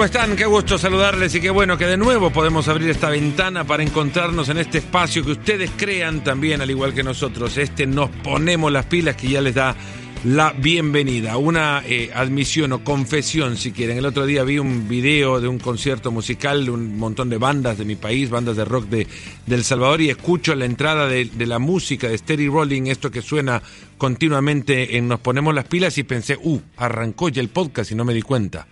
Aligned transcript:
¿cómo 0.00 0.06
están? 0.06 0.34
Qué 0.34 0.46
gusto 0.46 0.78
saludarles 0.78 1.34
y 1.34 1.42
qué 1.42 1.50
bueno 1.50 1.76
que 1.76 1.84
de 1.84 1.98
nuevo 1.98 2.30
podemos 2.30 2.68
abrir 2.68 2.88
esta 2.88 3.10
ventana 3.10 3.64
para 3.64 3.82
encontrarnos 3.82 4.48
en 4.48 4.56
este 4.56 4.78
espacio 4.78 5.22
que 5.22 5.32
ustedes 5.32 5.70
crean 5.76 6.24
también, 6.24 6.62
al 6.62 6.70
igual 6.70 6.94
que 6.94 7.02
nosotros. 7.02 7.58
Este 7.58 7.86
Nos 7.86 8.08
Ponemos 8.08 8.72
las 8.72 8.86
Pilas 8.86 9.14
que 9.14 9.28
ya 9.28 9.42
les 9.42 9.54
da 9.54 9.76
la 10.24 10.54
bienvenida. 10.56 11.36
Una 11.36 11.82
eh, 11.86 12.10
admisión 12.14 12.72
o 12.72 12.82
confesión, 12.82 13.58
si 13.58 13.72
quieren. 13.72 13.98
El 13.98 14.06
otro 14.06 14.24
día 14.24 14.42
vi 14.42 14.58
un 14.58 14.88
video 14.88 15.38
de 15.38 15.48
un 15.48 15.58
concierto 15.58 16.10
musical 16.10 16.64
de 16.64 16.70
un 16.70 16.96
montón 16.96 17.28
de 17.28 17.36
bandas 17.36 17.76
de 17.76 17.84
mi 17.84 17.96
país, 17.96 18.30
bandas 18.30 18.56
de 18.56 18.64
rock 18.64 18.86
de, 18.86 19.06
El 19.50 19.64
Salvador, 19.64 20.00
y 20.00 20.08
escucho 20.08 20.54
la 20.54 20.64
entrada 20.64 21.08
de, 21.08 21.28
la 21.44 21.58
música 21.58 22.08
de 22.08 22.16
Steady 22.16 22.48
Rolling, 22.48 22.86
esto 22.86 23.10
que 23.10 23.20
suena 23.20 23.62
continuamente 23.98 24.96
en 24.96 25.08
Nos 25.08 25.20
Ponemos 25.20 25.54
las 25.54 25.66
Pilas, 25.66 25.98
y 25.98 26.04
pensé, 26.04 26.38
uh, 26.42 26.58
arrancó 26.78 27.28
ya 27.28 27.42
el 27.42 27.50
podcast 27.50 27.90
y 27.90 27.94
no 27.94 28.06
me 28.06 28.14
di 28.14 28.22
cuenta 28.22 28.66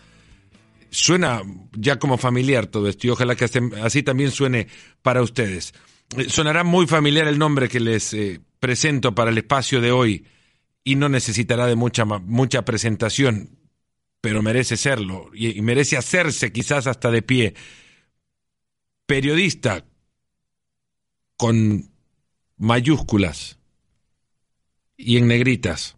suena 0.90 1.42
ya 1.72 1.98
como 1.98 2.18
familiar 2.18 2.66
todo 2.66 2.88
esto 2.88 3.06
y 3.06 3.10
ojalá 3.10 3.36
que 3.36 3.46
así 3.82 4.02
también 4.02 4.30
suene 4.30 4.68
para 5.02 5.22
ustedes. 5.22 5.74
Eh, 6.16 6.28
sonará 6.28 6.64
muy 6.64 6.86
familiar 6.86 7.26
el 7.28 7.38
nombre 7.38 7.68
que 7.68 7.80
les 7.80 8.14
eh, 8.14 8.40
presento 8.60 9.14
para 9.14 9.30
el 9.30 9.38
espacio 9.38 9.80
de 9.80 9.92
hoy 9.92 10.24
y 10.84 10.96
no 10.96 11.08
necesitará 11.08 11.66
de 11.66 11.76
mucha, 11.76 12.04
mucha 12.04 12.64
presentación, 12.64 13.58
pero 14.20 14.42
merece 14.42 14.76
serlo 14.76 15.30
y, 15.34 15.60
merece 15.60 15.96
hacerse 15.96 16.52
quizás 16.52 16.86
hasta 16.86 17.10
de 17.10 17.22
pie. 17.22 17.54
Periodista 19.06 19.84
con 21.36 21.90
mayúsculas 22.56 23.58
y 24.96 25.18
en 25.18 25.28
negritas. 25.28 25.96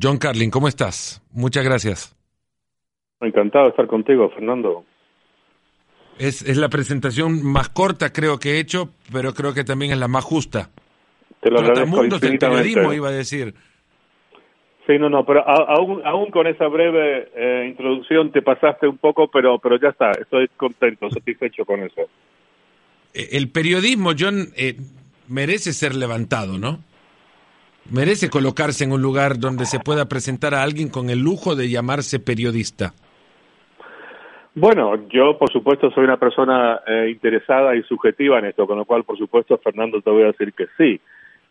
John 0.00 0.18
Carlin, 0.18 0.50
¿cómo 0.50 0.68
estás? 0.68 1.22
Muchas 1.30 1.64
gracias. 1.64 2.13
Encantado 3.24 3.64
de 3.64 3.70
estar 3.70 3.86
contigo, 3.86 4.30
Fernando. 4.30 4.84
Es, 6.18 6.42
es 6.42 6.56
la 6.56 6.68
presentación 6.68 7.44
más 7.44 7.68
corta 7.68 8.12
creo 8.12 8.38
que 8.38 8.52
he 8.52 8.60
hecho, 8.60 8.90
pero 9.12 9.34
creo 9.34 9.52
que 9.52 9.64
también 9.64 9.92
es 9.92 9.98
la 9.98 10.08
más 10.08 10.24
justa. 10.24 10.70
Te 11.40 11.50
lo 11.50 11.58
agradezco 11.58 12.18
del 12.18 12.38
periodismo, 12.38 12.92
iba 12.92 13.08
a 13.08 13.12
decir. 13.12 13.54
Sí, 14.86 14.98
no, 14.98 15.08
no, 15.08 15.24
pero 15.24 15.46
aún, 15.48 16.02
aún 16.04 16.30
con 16.30 16.46
esa 16.46 16.68
breve 16.68 17.28
eh, 17.34 17.66
introducción 17.68 18.30
te 18.30 18.42
pasaste 18.42 18.86
un 18.86 18.98
poco, 18.98 19.28
pero, 19.28 19.58
pero 19.58 19.78
ya 19.80 19.88
está, 19.88 20.10
estoy 20.12 20.48
contento, 20.56 21.08
satisfecho 21.10 21.64
con 21.64 21.80
eso. 21.80 22.02
Eh, 23.14 23.30
el 23.32 23.48
periodismo, 23.48 24.12
John, 24.18 24.48
eh, 24.56 24.76
merece 25.28 25.72
ser 25.72 25.94
levantado, 25.94 26.58
¿no? 26.58 26.80
Merece 27.90 28.28
colocarse 28.28 28.84
en 28.84 28.92
un 28.92 29.02
lugar 29.02 29.38
donde 29.38 29.66
se 29.66 29.80
pueda 29.80 30.06
presentar 30.06 30.54
a 30.54 30.62
alguien 30.62 30.88
con 30.88 31.10
el 31.10 31.18
lujo 31.18 31.54
de 31.56 31.68
llamarse 31.70 32.20
periodista. 32.20 32.94
Bueno, 34.56 35.08
yo 35.08 35.36
por 35.36 35.50
supuesto 35.50 35.90
soy 35.90 36.04
una 36.04 36.16
persona 36.16 36.80
eh, 36.86 37.08
interesada 37.10 37.74
y 37.74 37.82
subjetiva 37.82 38.38
en 38.38 38.46
esto, 38.46 38.66
con 38.68 38.78
lo 38.78 38.84
cual 38.84 39.02
por 39.02 39.18
supuesto 39.18 39.58
Fernando 39.58 40.00
te 40.00 40.10
voy 40.10 40.22
a 40.22 40.26
decir 40.26 40.52
que 40.52 40.66
sí. 40.78 41.00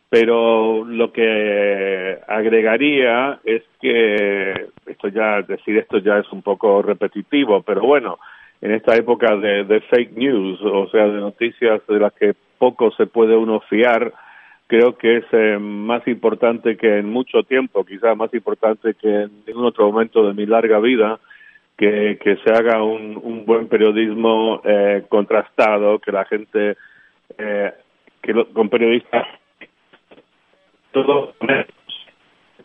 Pero 0.10 0.86
lo 0.86 1.12
que 1.12 2.20
agregaría 2.28 3.40
es 3.44 3.64
que 3.82 4.68
esto 4.86 5.08
ya 5.10 5.42
decir 5.42 5.78
esto 5.78 5.98
ya 5.98 6.20
es 6.20 6.32
un 6.32 6.44
poco 6.44 6.82
repetitivo, 6.82 7.62
pero 7.64 7.82
bueno, 7.82 8.20
en 8.62 8.72
esta 8.72 8.95
época 8.95 9.36
de, 9.36 9.66
de 9.66 9.82
fake 9.82 10.16
news, 10.16 10.62
o 10.62 10.88
sea, 10.90 11.08
de 11.08 11.20
noticias 11.20 11.82
de 11.88 12.00
las 12.00 12.14
que 12.14 12.34
poco 12.58 12.92
se 12.92 13.08
puede 13.08 13.36
uno 13.36 13.60
fiar, 13.62 14.14
creo 14.67 14.98
que 14.98 15.17
es 15.17 15.26
eh, 15.34 15.58
más 15.60 16.08
importante 16.08 16.78
que 16.78 17.00
en 17.00 17.10
mucho 17.10 17.44
tiempo, 17.44 17.84
quizás 17.84 18.16
más 18.16 18.34
importante 18.34 18.94
que 18.94 19.23
en 19.23 19.32
ningún 19.45 19.66
otro 19.66 19.92
momento 19.92 20.26
de 20.26 20.34
mi 20.34 20.45
larga 20.45 20.80
vida, 20.80 21.20
que, 21.78 22.20
que 22.22 22.38
se 22.38 22.52
haga 22.52 22.84
un, 22.84 23.20
un 23.22 23.45
buen 23.45 23.67
periodismo 23.67 24.61
eh, 24.64 25.04
contrastado, 25.10 26.00
que 26.00 26.11
la 26.11 26.26
gente, 26.26 26.78
eh, 27.38 27.73
que 28.22 28.45
con 28.54 28.70
periodistas, 28.70 29.28
todo 30.92 31.33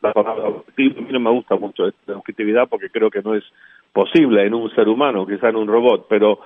la 0.03 0.13
palabra 0.13 0.49
a 0.49 0.51
mí 0.77 0.95
no 1.11 1.21
me 1.21 1.31
gusta 1.31 1.57
mucho 1.57 1.89
esta 1.89 2.17
objetividad 2.17 2.69
porque 2.69 2.91
creo 2.91 3.11
que 3.11 3.23
no 3.23 3.35
es 3.35 3.45
posible 3.93 4.47
en 4.47 4.55
un 4.55 4.71
ser 4.75 4.89
humano, 4.89 5.27
quizá 5.27 5.49
en 5.49 5.57
un 5.57 5.67
robot, 5.67 6.07
pero 6.09 6.41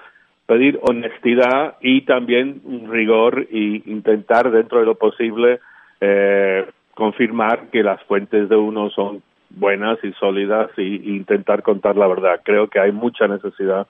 pedir 0.47 0.79
honestidad 0.83 1.77
y 1.81 2.03
también 2.03 2.63
rigor 2.91 3.47
y 3.51 3.91
intentar 3.91 4.51
dentro 4.51 4.81
de 4.81 4.87
lo 4.87 4.95
posible 4.95 5.61
eh, 6.01 6.67
confirmar 6.95 7.71
que 7.71 7.83
las 7.83 8.03
fuentes 8.05 8.49
de 8.49 8.57
uno 8.57 8.91
son 8.91 9.23
buenas 9.57 9.99
y 10.03 10.13
sólidas 10.13 10.71
y, 10.77 11.17
intentar 11.17 11.63
contar 11.63 11.97
la 11.97 12.07
verdad. 12.07 12.41
Creo 12.45 12.69
que 12.69 12.81
hay 12.81 12.93
mucha 12.93 13.27
necesidad 13.27 13.87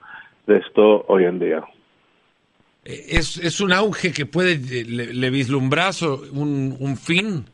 de 0.47 0.57
esto 0.57 1.05
hoy 1.07 1.25
en 1.25 1.39
día. 1.39 1.63
Es, 2.83 3.37
es 3.37 3.61
un 3.61 3.71
auge 3.71 4.11
que 4.11 4.25
puede, 4.25 4.57
le, 4.85 5.13
le 5.13 5.29
vislumbrar 5.29 5.93
un, 6.33 6.75
un 6.79 6.97
fin 6.97 7.45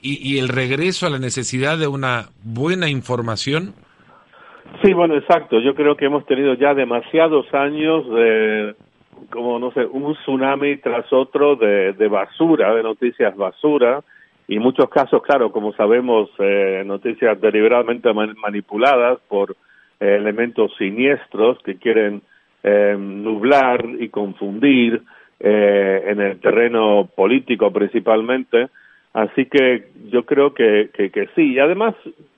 y, 0.00 0.34
y 0.34 0.38
el 0.38 0.48
regreso 0.48 1.06
a 1.06 1.10
la 1.10 1.18
necesidad 1.18 1.76
de 1.76 1.88
una 1.88 2.26
buena 2.44 2.88
información. 2.88 3.74
Sí, 4.82 4.92
bueno, 4.92 5.16
exacto. 5.16 5.60
Yo 5.60 5.74
creo 5.74 5.96
que 5.96 6.06
hemos 6.06 6.24
tenido 6.26 6.54
ya 6.54 6.74
demasiados 6.74 7.52
años 7.54 8.08
de, 8.10 8.74
como 9.30 9.58
no 9.58 9.72
sé, 9.72 9.84
un 9.84 10.14
tsunami 10.14 10.76
tras 10.78 11.12
otro 11.12 11.56
de, 11.56 11.92
de 11.92 12.08
basura, 12.08 12.74
de 12.74 12.82
noticias 12.82 13.36
basura, 13.36 14.02
y 14.48 14.58
muchos 14.58 14.88
casos, 14.88 15.22
claro, 15.22 15.50
como 15.50 15.72
sabemos, 15.72 16.30
eh, 16.38 16.82
noticias 16.86 17.40
deliberadamente 17.40 18.12
manipuladas 18.12 19.18
por 19.28 19.56
eh, 19.98 20.16
elementos 20.16 20.72
siniestros 20.76 21.58
que 21.64 21.76
quieren 21.76 22.22
eh, 22.62 22.96
nublar 22.98 23.84
y 23.98 24.08
confundir 24.08 25.02
eh, 25.40 26.04
en 26.06 26.20
el 26.20 26.38
terreno 26.40 27.08
político 27.14 27.72
principalmente. 27.72 28.68
Así 29.12 29.46
que 29.46 29.88
yo 30.10 30.24
creo 30.24 30.54
que, 30.54 30.90
que, 30.92 31.10
que 31.10 31.28
sí. 31.34 31.54
Y 31.54 31.58
además, 31.58 31.94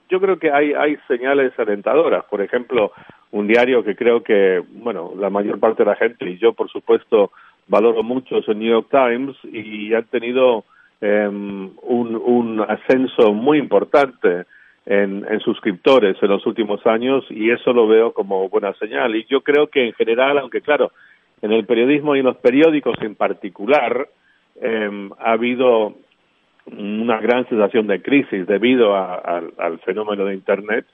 yo 0.09 0.21
creo 0.21 0.39
que 0.39 0.51
hay, 0.51 0.73
hay 0.73 0.97
señales 1.09 1.53
alentadoras. 1.59 2.25
Por 2.25 2.41
ejemplo, 2.41 2.93
un 3.33 3.47
diario 3.47 3.85
que 3.85 3.97
creo 3.97 4.23
que, 4.23 4.63
bueno, 4.71 5.13
la 5.19 5.29
mayor 5.29 5.59
parte 5.61 5.85
de 5.85 5.91
la 5.91 5.97
gente, 5.97 6.29
y 6.31 6.39
yo 6.39 6.53
por 6.53 6.71
supuesto 6.71 7.33
valoro 7.67 8.03
mucho, 8.03 8.39
es 8.39 8.49
el 8.49 8.59
New 8.59 8.71
York 8.71 8.89
Times, 8.91 9.37
y 9.45 9.93
han 9.93 10.05
tenido 10.05 10.65
eh, 11.01 11.29
un, 11.29 12.65
ascenso 12.69 13.33
muy 13.33 13.59
importante 13.59 14.45
en, 14.87 15.25
suscriptores 15.41 16.17
en 16.23 16.29
los 16.29 16.45
últimos 16.47 16.85
años, 16.87 17.25
y 17.31 17.51
eso 17.51 17.73
lo 17.73 17.87
veo 17.87 18.13
como 18.13 18.49
buena 18.49 18.73
señal. 18.75 19.15
Y 19.15 19.25
yo 19.27 19.43
creo 19.43 19.69
que 19.69 19.87
en 19.87 19.93
general, 19.93 20.39
aunque 20.39 20.61
claro, 20.61 20.93
en 21.43 21.53
el 21.53 21.65
periodismo 21.67 22.17
y 22.17 22.21
en 22.21 22.27
los 22.27 22.37
periódicos 22.39 22.97
en 23.01 23.15
particular, 23.15 24.09
eh, 24.61 25.09
ha 25.19 25.33
habido 25.33 25.95
una 26.67 27.21
gran 27.21 27.49
sensación 27.49 27.87
de 27.87 28.03
crisis 28.03 28.47
debido 28.47 28.95
a, 28.95 29.43
al 29.57 29.79
fenómeno 29.81 30.25
de 30.25 30.35
Internet. 30.35 30.85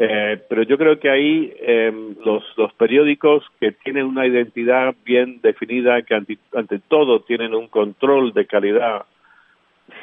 Eh, 0.00 0.40
pero 0.48 0.62
yo 0.62 0.78
creo 0.78 1.00
que 1.00 1.10
ahí 1.10 1.52
eh, 1.60 1.92
los, 2.24 2.44
los 2.56 2.72
periódicos 2.74 3.44
que 3.58 3.72
tienen 3.72 4.06
una 4.06 4.26
identidad 4.26 4.94
bien 5.04 5.40
definida, 5.42 6.02
que 6.02 6.14
ante 6.14 6.78
todo 6.86 7.20
tienen 7.22 7.52
un 7.52 7.66
control 7.66 8.32
de 8.32 8.46
calidad 8.46 9.06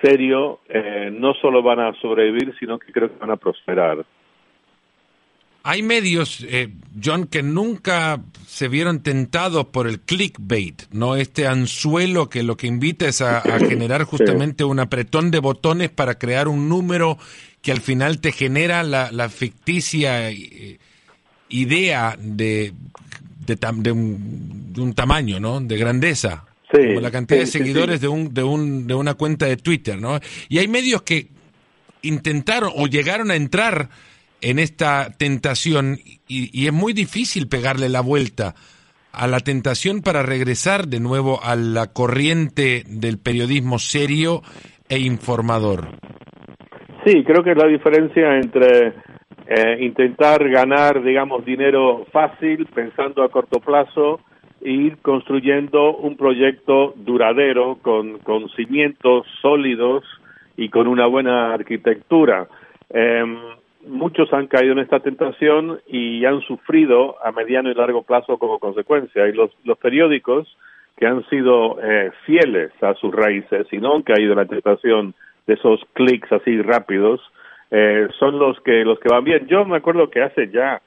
serio, 0.02 0.62
eh, 0.70 1.10
no 1.12 1.34
solo 1.34 1.62
van 1.62 1.80
a 1.80 1.94
sobrevivir, 2.02 2.54
sino 2.60 2.80
que 2.80 2.92
creo 2.92 3.10
que 3.10 3.20
van 3.20 3.32
a 3.32 3.38
prosperar. 3.38 4.06
Hay 5.68 5.82
medios, 5.82 6.46
eh, 6.48 6.70
John, 7.04 7.26
que 7.26 7.42
nunca 7.42 8.22
se 8.46 8.68
vieron 8.68 9.02
tentados 9.02 9.66
por 9.66 9.88
el 9.88 10.00
clickbait, 10.00 10.84
¿no? 10.92 11.16
Este 11.16 11.48
anzuelo 11.48 12.30
que 12.30 12.44
lo 12.44 12.56
que 12.56 12.68
invita 12.68 13.08
es 13.08 13.22
a, 13.22 13.40
a 13.40 13.60
generar 13.60 14.04
justamente 14.04 14.64
un 14.64 14.80
apretón 14.80 15.32
de 15.32 15.40
botones 15.40 15.90
para 15.90 16.20
crear 16.20 16.48
un 16.48 16.70
número 16.70 17.18
que 17.64 17.72
al 17.72 17.82
final 17.82 18.22
te 18.22 18.32
genera 18.32 18.84
la, 18.84 19.12
la 19.12 19.28
ficticia 19.28 20.30
eh, 20.30 20.78
idea 21.50 22.16
de, 22.20 22.74
de, 23.40 23.56
de, 23.56 23.92
un, 23.92 24.72
de, 24.72 24.82
un, 24.82 24.94
tamaño, 24.94 25.40
¿no? 25.40 25.60
De 25.60 25.76
grandeza. 25.76 26.46
Sí, 26.72 26.88
como 26.88 27.02
la 27.02 27.12
cantidad 27.12 27.40
sí, 27.42 27.46
de 27.46 27.52
seguidores 27.52 28.00
sí, 28.00 28.02
de, 28.02 28.08
un, 28.08 28.34
de, 28.34 28.44
un, 28.44 28.88
de 28.88 28.96
una 28.96 29.14
cuenta 29.14 29.46
de 29.46 29.58
Twitter, 29.58 30.00
¿no? 30.00 30.20
Y 30.50 30.58
hay 30.58 30.68
medios 30.68 31.04
que 31.04 31.28
intentaron 32.02 32.72
o 32.76 32.88
llegaron 32.88 33.32
a 33.32 33.36
entrar 33.36 33.90
en 34.42 34.60
esta 34.60 35.10
tentación 35.18 35.98
y, 36.28 36.50
y, 36.54 36.68
es 36.68 36.74
muy 36.74 36.94
difícil 36.94 37.48
pegarle 37.48 37.90
la 37.90 38.02
vuelta 38.02 38.54
a 39.12 39.28
la 39.28 39.40
tentación 39.40 40.02
para 40.02 40.24
regresar 40.24 40.88
de 40.88 41.00
nuevo 41.00 41.40
a 41.42 41.56
la 41.56 41.94
corriente 41.94 42.84
del 42.88 43.18
periodismo 43.18 43.80
serio 43.80 44.42
e 44.90 45.00
informador. 45.00 45.90
Sí, 47.06 47.24
creo 47.24 47.44
que 47.44 47.56
la 47.56 47.68
diferencia 47.68 48.36
entre 48.38 48.94
eh, 49.48 49.78
intentar 49.80 50.48
ganar, 50.50 51.04
digamos, 51.04 51.46
dinero 51.46 52.06
fácil 52.12 52.66
pensando 52.74 53.24
a 53.24 53.30
corto 53.30 53.60
plazo 53.60 54.20
ir 54.66 54.98
construyendo 55.02 55.96
un 55.96 56.18
proyecto 56.18 56.94
duradero 56.98 57.78
con, 57.82 58.20
con 58.20 58.50
cimientos 58.50 59.26
sólidos 59.42 60.04
y 60.58 60.70
con 60.70 60.88
una 60.88 61.06
buena 61.06 61.54
arquitectura. 61.54 62.48
Eh, 62.90 63.24
muchos 63.88 64.32
han 64.34 64.48
caído 64.48 64.74
en 64.74 64.80
esta 64.80 65.00
tentación 65.00 65.80
y 65.88 66.26
han 66.26 66.42
sufrido 66.42 67.16
a 67.24 67.32
mediano 67.32 67.70
y 67.70 67.76
largo 67.76 68.04
plazo 68.04 68.38
como 68.38 68.60
consecuencia. 68.60 69.28
Y 69.28 69.34
los, 69.34 69.52
los 69.64 69.78
periódicos 69.78 70.58
que 70.98 71.06
han 71.06 71.28
sido 71.30 71.78
eh, 71.84 72.12
fieles 72.26 72.72
a 72.82 72.94
sus 72.96 73.14
raíces 73.14 73.68
y 73.72 73.78
no 73.78 73.96
han 73.96 74.02
caído 74.02 74.32
en 74.32 74.40
la 74.40 74.46
tentación 74.46 75.14
de 75.46 75.54
esos 75.54 75.82
clics 75.94 76.32
así 76.32 76.62
rápidos, 76.62 77.22
eh, 77.70 78.08
son 78.18 78.40
los 78.40 78.60
que 78.62 78.84
los 78.84 79.00
que 79.00 79.10
van 79.10 79.24
bien. 79.24 79.48
Yo 79.48 79.66
me 79.66 79.78
acuerdo 79.78 80.10
que 80.10 80.22
hace 80.22 80.50
ya, 80.50 80.82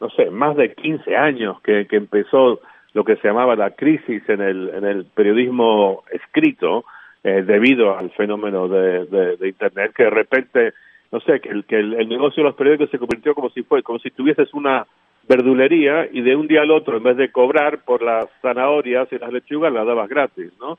no 0.00 0.10
sé, 0.10 0.30
más 0.30 0.56
de 0.56 0.74
15 0.74 1.16
años 1.16 1.60
que, 1.62 1.86
que 1.86 1.96
empezó 1.96 2.60
lo 2.94 3.04
que 3.04 3.16
se 3.16 3.28
llamaba 3.28 3.56
la 3.56 3.72
crisis 3.72 4.22
en 4.28 4.40
el, 4.40 4.70
en 4.70 4.84
el 4.84 5.04
periodismo 5.04 6.04
escrito, 6.10 6.84
eh, 7.24 7.42
debido 7.42 7.98
al 7.98 8.10
fenómeno 8.12 8.68
de, 8.68 9.06
de, 9.06 9.48
Internet, 9.48 9.92
que 9.96 10.04
de 10.04 10.10
repente, 10.10 10.72
no 11.10 11.20
sé, 11.20 11.40
que 11.40 11.48
el, 11.48 11.64
que 11.64 11.76
el, 11.76 12.08
negocio 12.08 12.42
de 12.42 12.50
los 12.50 12.56
periódicos 12.56 12.90
se 12.90 12.98
convirtió 12.98 13.34
como 13.34 13.50
si 13.50 13.62
fue, 13.62 13.82
como 13.82 13.98
si 13.98 14.10
tuvieses 14.10 14.52
una 14.54 14.86
verdulería 15.28 16.06
y 16.12 16.20
de 16.20 16.36
un 16.36 16.46
día 16.46 16.62
al 16.62 16.70
otro, 16.70 16.96
en 16.96 17.02
vez 17.02 17.16
de 17.16 17.32
cobrar 17.32 17.82
por 17.84 18.02
las 18.02 18.26
zanahorias 18.42 19.08
y 19.10 19.18
las 19.18 19.32
lechugas, 19.32 19.72
las 19.72 19.86
dabas 19.86 20.08
gratis, 20.08 20.52
¿no? 20.60 20.78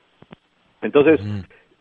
Entonces, 0.80 1.20
mm. 1.22 1.40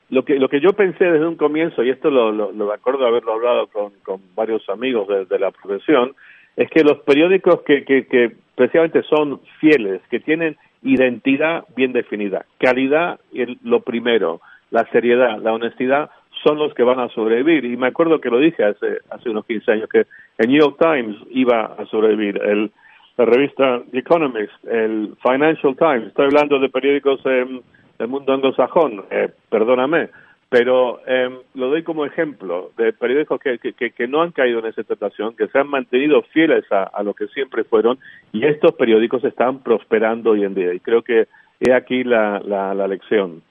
lo 0.09 0.25
que 0.25 0.39
lo 0.39 0.49
que 0.49 0.59
yo 0.59 0.73
pensé 0.73 1.05
desde 1.05 1.27
un 1.27 1.35
comienzo, 1.35 1.83
y 1.83 1.91
esto 1.91 2.09
lo, 2.09 2.31
lo, 2.31 2.51
lo 2.51 2.73
acuerdo 2.73 3.05
haberlo 3.05 3.33
hablado 3.33 3.67
con, 3.67 3.93
con 4.03 4.19
varios 4.35 4.67
amigos 4.67 5.07
de, 5.07 5.25
de 5.25 5.39
la 5.39 5.51
profesión, 5.51 6.15
es 6.55 6.69
que 6.69 6.83
los 6.83 6.99
periódicos 6.99 7.61
que, 7.61 7.83
que, 7.83 8.05
que 8.05 8.31
precisamente 8.55 9.03
son 9.03 9.41
fieles, 9.59 10.01
que 10.09 10.19
tienen 10.19 10.57
identidad 10.83 11.65
bien 11.75 11.91
definida, 11.93 12.45
calidad 12.59 13.19
es 13.33 13.49
lo 13.63 13.81
primero, 13.81 14.41
la 14.71 14.85
seriedad, 14.91 15.39
la 15.41 15.53
honestidad 15.53 16.09
son 16.43 16.57
los 16.57 16.73
que 16.73 16.83
van 16.83 16.99
a 16.99 17.09
sobrevivir. 17.09 17.65
Y 17.65 17.77
me 17.77 17.87
acuerdo 17.87 18.21
que 18.21 18.29
lo 18.29 18.39
dije 18.39 18.63
hace, 18.63 18.99
hace 19.09 19.29
unos 19.29 19.45
15 19.45 19.71
años, 19.71 19.89
que 19.89 20.05
el 20.37 20.49
New 20.49 20.59
York 20.59 20.77
Times 20.79 21.17
iba 21.31 21.65
a 21.65 21.85
sobrevivir, 21.85 22.41
el, 22.41 22.71
la 23.17 23.25
revista 23.25 23.81
The 23.91 23.99
Economist, 23.99 24.53
el 24.65 25.15
Financial 25.23 25.75
Times, 25.75 26.07
estoy 26.07 26.25
hablando 26.25 26.59
de 26.59 26.69
periódicos 26.69 27.23
del 27.23 28.07
mundo 28.07 28.33
anglosajón, 28.33 29.05
eh, 29.09 29.29
perdóname, 29.49 30.09
pero 30.57 31.01
eh, 31.05 31.27
lo 31.55 31.67
doy 31.67 31.83
como 31.83 32.05
ejemplo 32.05 32.71
de 32.77 32.93
periódicos 32.93 33.41
que, 33.41 33.59
que, 33.59 33.91
que, 33.91 34.07
no 34.07 34.21
han 34.21 34.31
caído 34.31 34.59
en 34.59 34.67
esa 34.67 34.83
tentación, 34.83 35.35
que 35.35 35.49
se 35.49 35.59
han 35.59 35.67
mantenido 35.67 36.21
fieles 36.31 36.63
a, 36.71 36.83
a, 36.83 37.03
lo 37.03 37.13
que 37.13 37.27
siempre 37.27 37.65
fueron, 37.65 37.99
y 38.31 38.45
estos 38.45 38.71
periódicos 38.75 39.21
están 39.25 39.61
prosperando 39.61 40.29
hoy 40.29 40.45
en 40.45 40.55
día. 40.55 40.73
Y 40.73 40.79
creo 40.79 41.01
que 41.01 41.27
he 41.59 41.73
aquí 41.73 42.05
la, 42.05 42.39
la, 42.39 42.73
la 42.73 42.87
lección. 42.87 43.43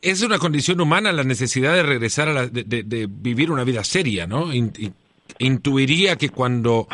Es 0.00 0.24
una 0.24 0.38
condición 0.38 0.80
humana 0.80 1.12
la 1.12 1.24
necesidad 1.24 1.74
de 1.74 1.82
regresar 1.82 2.30
a 2.30 2.32
la, 2.32 2.46
de, 2.46 2.64
de 2.64 3.06
vivir 3.06 3.50
una 3.50 3.64
vida 3.64 3.84
seria, 3.84 4.26
¿no? 4.26 4.46
Intuiría 5.38 6.16
que 6.16 6.30
cuando 6.30 6.88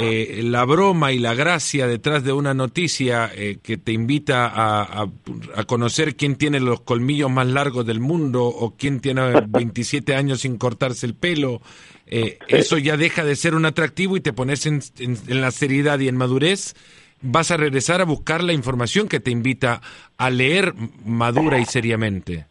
eh, 0.00 0.40
la 0.44 0.64
broma 0.64 1.12
y 1.12 1.18
la 1.18 1.34
gracia 1.34 1.86
detrás 1.86 2.24
de 2.24 2.32
una 2.32 2.54
noticia 2.54 3.30
eh, 3.34 3.58
que 3.62 3.76
te 3.76 3.92
invita 3.92 4.46
a, 4.46 5.02
a, 5.02 5.64
conocer 5.64 6.16
quién 6.16 6.36
tiene 6.36 6.60
los 6.60 6.80
colmillos 6.80 7.30
más 7.30 7.46
largos 7.46 7.84
del 7.86 8.00
mundo 8.00 8.44
o 8.44 8.76
quién 8.76 9.00
tiene 9.00 9.32
27 9.48 10.14
años 10.14 10.40
sin 10.40 10.58
cortarse 10.58 11.06
el 11.06 11.14
pelo, 11.14 11.60
eh, 12.06 12.38
eso 12.48 12.78
ya 12.78 12.96
deja 12.96 13.24
de 13.24 13.36
ser 13.36 13.54
un 13.54 13.66
atractivo 13.66 14.16
y 14.16 14.20
te 14.20 14.32
pones 14.32 14.66
en, 14.66 14.80
en, 14.98 15.40
la 15.40 15.50
seriedad 15.50 15.98
y 15.98 16.08
en 16.08 16.16
madurez, 16.16 16.74
vas 17.20 17.50
a 17.50 17.56
regresar 17.56 18.00
a 18.00 18.04
buscar 18.04 18.42
la 18.42 18.52
información 18.52 19.08
que 19.08 19.20
te 19.20 19.30
invita 19.30 19.80
a 20.16 20.30
leer 20.30 20.72
madura 21.04 21.58
y 21.58 21.64
seriamente. 21.64 22.46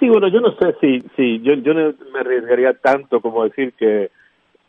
Sí, 0.00 0.08
bueno, 0.08 0.28
yo 0.28 0.40
no 0.40 0.56
sé 0.56 0.74
si, 0.80 1.00
si 1.14 1.40
yo, 1.42 1.54
yo 1.54 1.74
no 1.74 1.92
me 2.12 2.20
arriesgaría 2.20 2.72
tanto 2.72 3.20
como 3.20 3.44
decir 3.44 3.74
que 3.78 4.10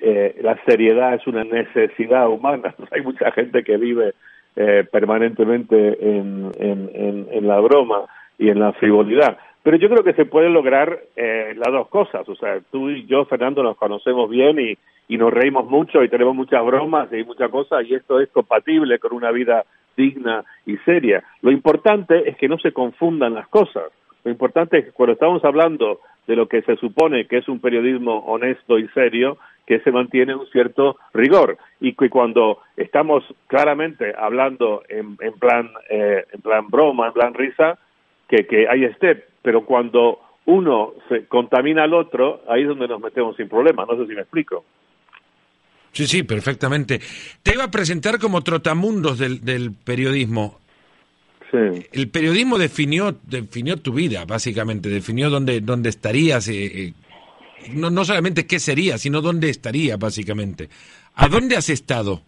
eh, 0.01 0.35
la 0.41 0.57
seriedad 0.65 1.13
es 1.13 1.25
una 1.27 1.43
necesidad 1.43 2.27
humana. 2.27 2.73
Hay 2.91 3.01
mucha 3.01 3.31
gente 3.31 3.63
que 3.63 3.77
vive 3.77 4.13
eh, 4.55 4.85
permanentemente 4.91 6.17
en, 6.17 6.51
en, 6.59 7.47
la 7.47 7.59
broma 7.59 8.05
y 8.37 8.49
en 8.49 8.59
la 8.59 8.73
frivolidad. 8.73 9.37
Pero 9.63 9.77
yo 9.77 9.89
creo 9.89 10.03
que 10.03 10.13
se 10.13 10.25
puede 10.25 10.49
lograr 10.49 10.99
eh, 11.15 11.53
las 11.55 11.71
dos 11.71 11.87
cosas. 11.89 12.27
O 12.27 12.35
sea, 12.35 12.59
tú 12.71 12.89
y 12.89 13.05
yo, 13.05 13.25
Fernando, 13.25 13.61
nos 13.61 13.77
conocemos 13.77 14.29
bien 14.29 14.59
y 14.59 15.17
nos 15.17 15.31
reímos 15.31 15.69
mucho 15.69 16.03
y 16.03 16.09
tenemos 16.09 16.35
muchas 16.35 16.65
bromas 16.65 17.11
y 17.13 17.23
muchas 17.23 17.51
cosas 17.51 17.85
y 17.85 17.93
esto 17.93 18.19
es 18.19 18.29
compatible 18.29 18.97
con 18.97 19.13
una 19.13 19.31
vida 19.31 19.65
digna 19.95 20.43
y 20.65 20.77
seria. 20.77 21.23
Lo 21.41 21.51
importante 21.51 22.27
es 22.29 22.37
que 22.37 22.47
no 22.47 22.57
se 22.57 22.71
confundan 22.71 23.35
las 23.35 23.47
cosas. 23.49 23.91
Lo 24.23 24.31
importante 24.31 24.79
es 24.79 24.85
que 24.85 24.91
cuando 24.91 25.13
estamos 25.13 25.43
hablando 25.43 25.99
de 26.27 26.35
lo 26.35 26.47
que 26.47 26.61
se 26.61 26.75
supone 26.77 27.27
que 27.27 27.37
es 27.37 27.47
un 27.47 27.59
periodismo 27.59 28.19
honesto 28.19 28.77
y 28.79 28.87
serio, 28.89 29.37
que 29.65 29.79
se 29.79 29.91
mantiene 29.91 30.35
un 30.35 30.47
cierto 30.47 30.97
rigor 31.13 31.57
y 31.79 31.93
que 31.93 32.09
cuando 32.09 32.59
estamos 32.75 33.23
claramente 33.47 34.13
hablando 34.17 34.83
en, 34.89 35.17
en 35.21 35.33
plan 35.33 35.69
eh, 35.89 36.25
en 36.31 36.41
plan 36.41 36.67
broma, 36.67 37.07
en 37.07 37.13
plan 37.13 37.33
risa, 37.33 37.77
que, 38.27 38.45
que 38.47 38.67
ahí 38.67 38.83
esté, 38.85 39.25
pero 39.41 39.65
cuando 39.65 40.19
uno 40.45 40.93
se 41.09 41.25
contamina 41.25 41.83
al 41.83 41.93
otro, 41.93 42.41
ahí 42.47 42.63
es 42.63 42.67
donde 42.67 42.87
nos 42.87 43.01
metemos 43.01 43.35
sin 43.35 43.47
problema, 43.47 43.85
no 43.85 43.95
sé 43.97 44.07
si 44.07 44.13
me 44.13 44.21
explico. 44.21 44.65
Sí, 45.91 46.07
sí, 46.07 46.23
perfectamente. 46.23 46.99
Te 47.43 47.53
iba 47.53 47.65
a 47.65 47.71
presentar 47.71 48.17
como 48.17 48.41
trotamundos 48.41 49.19
del, 49.19 49.43
del 49.43 49.73
periodismo. 49.73 50.59
Sí. 51.51 51.85
El 51.91 52.09
periodismo 52.09 52.57
definió, 52.57 53.15
definió 53.23 53.75
tu 53.77 53.93
vida, 53.93 54.23
básicamente, 54.25 54.87
definió 54.89 55.29
dónde, 55.29 55.59
dónde 55.59 55.89
estarías, 55.89 56.47
eh, 56.47 56.65
eh 56.65 56.93
no, 57.75 57.89
no 57.89 58.03
solamente 58.05 58.47
qué 58.47 58.59
sería, 58.59 58.97
sino 58.97 59.21
dónde 59.21 59.49
estaría, 59.49 59.97
básicamente. 59.97 60.69
¿A 61.15 61.27
dónde 61.27 61.55
has 61.55 61.69
estado? 61.69 62.21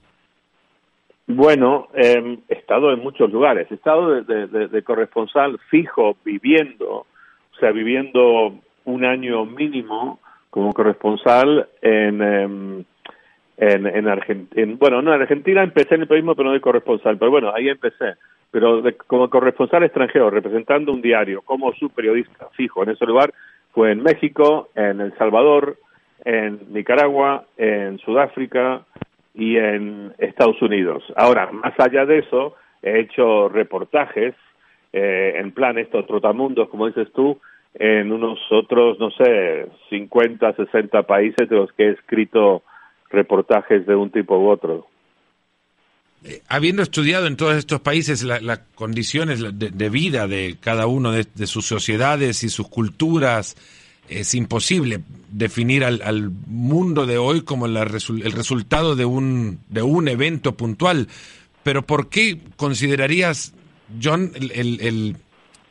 Bueno, 1.26 1.88
eh, 1.94 2.38
he 2.50 2.54
estado 2.54 2.92
en 2.92 3.00
muchos 3.00 3.32
lugares. 3.32 3.68
He 3.72 3.76
estado 3.76 4.22
de, 4.22 4.48
de, 4.48 4.68
de, 4.68 4.84
corresponsal 4.84 5.58
fijo, 5.70 6.18
viviendo, 6.24 6.90
o 6.90 7.60
sea, 7.60 7.72
viviendo 7.72 8.56
un 8.86 9.06
año 9.06 9.46
mínimo 9.46 10.20
como 10.50 10.74
corresponsal 10.74 11.68
en, 11.82 12.22
eh, 12.22 12.84
en, 13.58 13.88
en 13.88 14.08
Argentina. 14.08 14.76
Bueno, 14.78 15.02
no, 15.02 15.16
en 15.16 15.22
Argentina 15.22 15.64
empecé 15.64 15.96
en 15.96 16.02
el 16.02 16.08
periodismo, 16.08 16.36
pero 16.36 16.50
no 16.50 16.54
de 16.54 16.62
corresponsal. 16.62 17.18
Pero 17.18 17.32
bueno, 17.32 17.54
ahí 17.56 17.70
empecé. 17.70 18.16
Pero 18.54 18.84
de, 18.84 18.96
como 18.96 19.32
corresponsal 19.32 19.82
extranjero, 19.82 20.30
representando 20.30 20.94
un 20.94 21.02
diario, 21.02 21.42
como 21.42 21.74
su 21.74 21.90
periodista 21.90 22.50
fijo 22.52 22.84
en 22.84 22.92
ese 22.92 23.04
lugar, 23.08 23.34
fue 23.72 23.92
en 23.92 24.04
México, 24.04 24.70
en 24.76 25.02
El 25.02 25.18
Salvador, 25.18 25.78
en 26.24 26.60
Nicaragua, 26.70 27.46
en 27.58 27.98
Sudáfrica 27.98 28.84
y 29.34 29.58
en 29.58 30.14
Estados 30.20 30.62
Unidos. 30.62 31.04
Ahora, 31.16 31.52
más 31.52 31.74
allá 31.80 32.06
de 32.06 32.20
eso, 32.20 32.56
he 32.84 33.00
hecho 33.00 33.50
reportajes 33.50 34.36
eh, 34.92 35.34
en 35.38 35.52
plan 35.52 35.80
estos 35.80 36.06
trotamundos, 36.06 36.70
como 36.70 36.86
dices 36.86 37.12
tú, 37.12 37.40
en 37.74 38.12
unos 38.12 38.40
otros, 38.52 39.00
no 39.00 39.10
sé, 39.10 39.66
50, 39.90 40.54
60 40.54 41.02
países 41.04 41.50
de 41.50 41.56
los 41.56 41.72
que 41.74 41.88
he 41.88 41.90
escrito 41.94 42.62
reportajes 43.10 43.88
de 43.88 43.96
un 43.96 44.12
tipo 44.12 44.38
u 44.38 44.48
otro. 44.48 44.86
Eh, 46.26 46.42
habiendo 46.48 46.82
estudiado 46.82 47.28
en 47.28 47.36
todos 47.36 47.56
estos 47.56 47.82
países 47.82 48.24
las 48.24 48.42
la 48.42 48.64
condiciones 48.76 49.42
de, 49.42 49.72
de, 49.72 49.90
vida 49.90 50.26
de 50.26 50.56
cada 50.60 50.88
uno 50.88 51.12
de, 51.12 51.26
sus 51.48 51.66
sociedades 51.66 52.46
y 52.46 52.50
sus 52.50 52.70
culturas, 52.70 53.58
es 54.08 54.34
imposible 54.34 55.02
definir 55.30 55.84
al, 55.84 56.02
al 56.02 56.30
mundo 56.48 57.06
de 57.06 57.18
hoy 57.18 57.42
como 57.42 57.68
la, 57.68 57.82
el 57.82 58.32
resultado 58.32 58.96
de 58.96 59.04
un, 59.04 59.60
de 59.68 59.82
un 59.82 60.08
evento 60.08 60.56
puntual. 60.56 61.10
Pero 61.62 61.82
¿por 61.82 62.08
qué 62.08 62.40
considerarías, 62.56 63.54
John, 64.02 64.32
el, 64.36 64.52
el, 64.52 64.82
el 64.82 65.18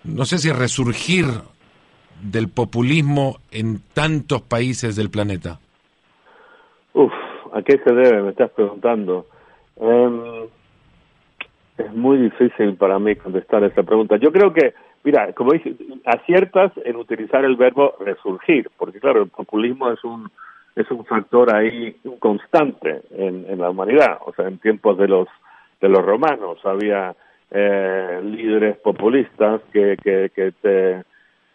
no 0.05 0.27
sé 0.27 0.37
si 0.37 0.53
resurgir 0.53 1.27
del 2.23 2.49
populismo 2.49 3.39
en 3.51 3.81
tantos 3.95 4.43
países 4.43 4.97
del 4.97 5.09
planeta? 5.09 5.61
Uf, 6.93 7.13
¿a 7.55 7.63
qué 7.63 7.81
se 7.83 7.95
debe? 7.95 8.23
Me 8.23 8.31
estás 8.31 8.51
preguntando. 8.51 9.27
Um, 9.83 10.47
es 11.77 11.93
muy 11.93 12.19
difícil 12.19 12.77
para 12.77 13.01
mí 13.01 13.17
contestar 13.17 13.65
esa 13.65 13.83
pregunta. 13.83 14.17
Yo 14.17 14.31
creo 14.31 14.53
que, 14.53 14.75
mira, 15.03 15.33
como 15.33 15.55
dice, 15.55 15.75
aciertas 16.05 16.71
en 16.85 16.95
utilizar 16.95 17.45
el 17.45 17.57
verbo 17.57 17.97
resurgir, 17.99 18.71
porque 18.79 19.01
claro, 19.01 19.23
el 19.23 19.31
populismo 19.31 19.91
es 19.91 20.03
un 20.05 20.31
es 20.77 20.91
un 20.91 21.05
factor 21.05 21.55
ahí 21.55 21.97
constante 22.21 23.03
en, 23.11 23.45
en 23.49 23.59
la 23.59 23.71
humanidad. 23.71 24.19
O 24.25 24.33
sea, 24.33 24.47
en 24.47 24.59
tiempos 24.59 24.97
de 24.99 25.09
los 25.09 25.27
de 25.81 25.89
los 25.89 26.05
romanos 26.05 26.65
había 26.65 27.17
eh, 27.51 28.21
líderes 28.23 28.77
populistas 28.79 29.63
que, 29.73 29.97
que, 30.01 30.31
que 30.33 30.53
te, 30.63 31.03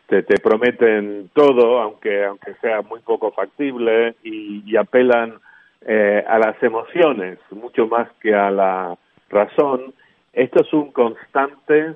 te, 0.08 0.24
te, 0.24 0.38
prometen 0.42 1.32
todo, 1.34 1.80
aunque 1.80 2.26
aunque 2.26 2.56
sea 2.56 2.82
muy 2.82 3.00
poco 3.00 3.32
factible, 3.32 4.16
y, 4.22 4.64
y 4.70 4.76
apelan 4.76 5.40
eh, 5.82 6.24
a 6.28 6.40
las 6.40 6.62
emociones 6.64 7.40
mucho 7.52 7.88
más 7.88 8.10
que 8.22 8.34
a 8.34 8.52
la 8.52 8.98
razón. 9.30 9.94
Esto 10.34 10.64
es 10.64 10.74
un 10.74 10.92
constante 10.92 11.96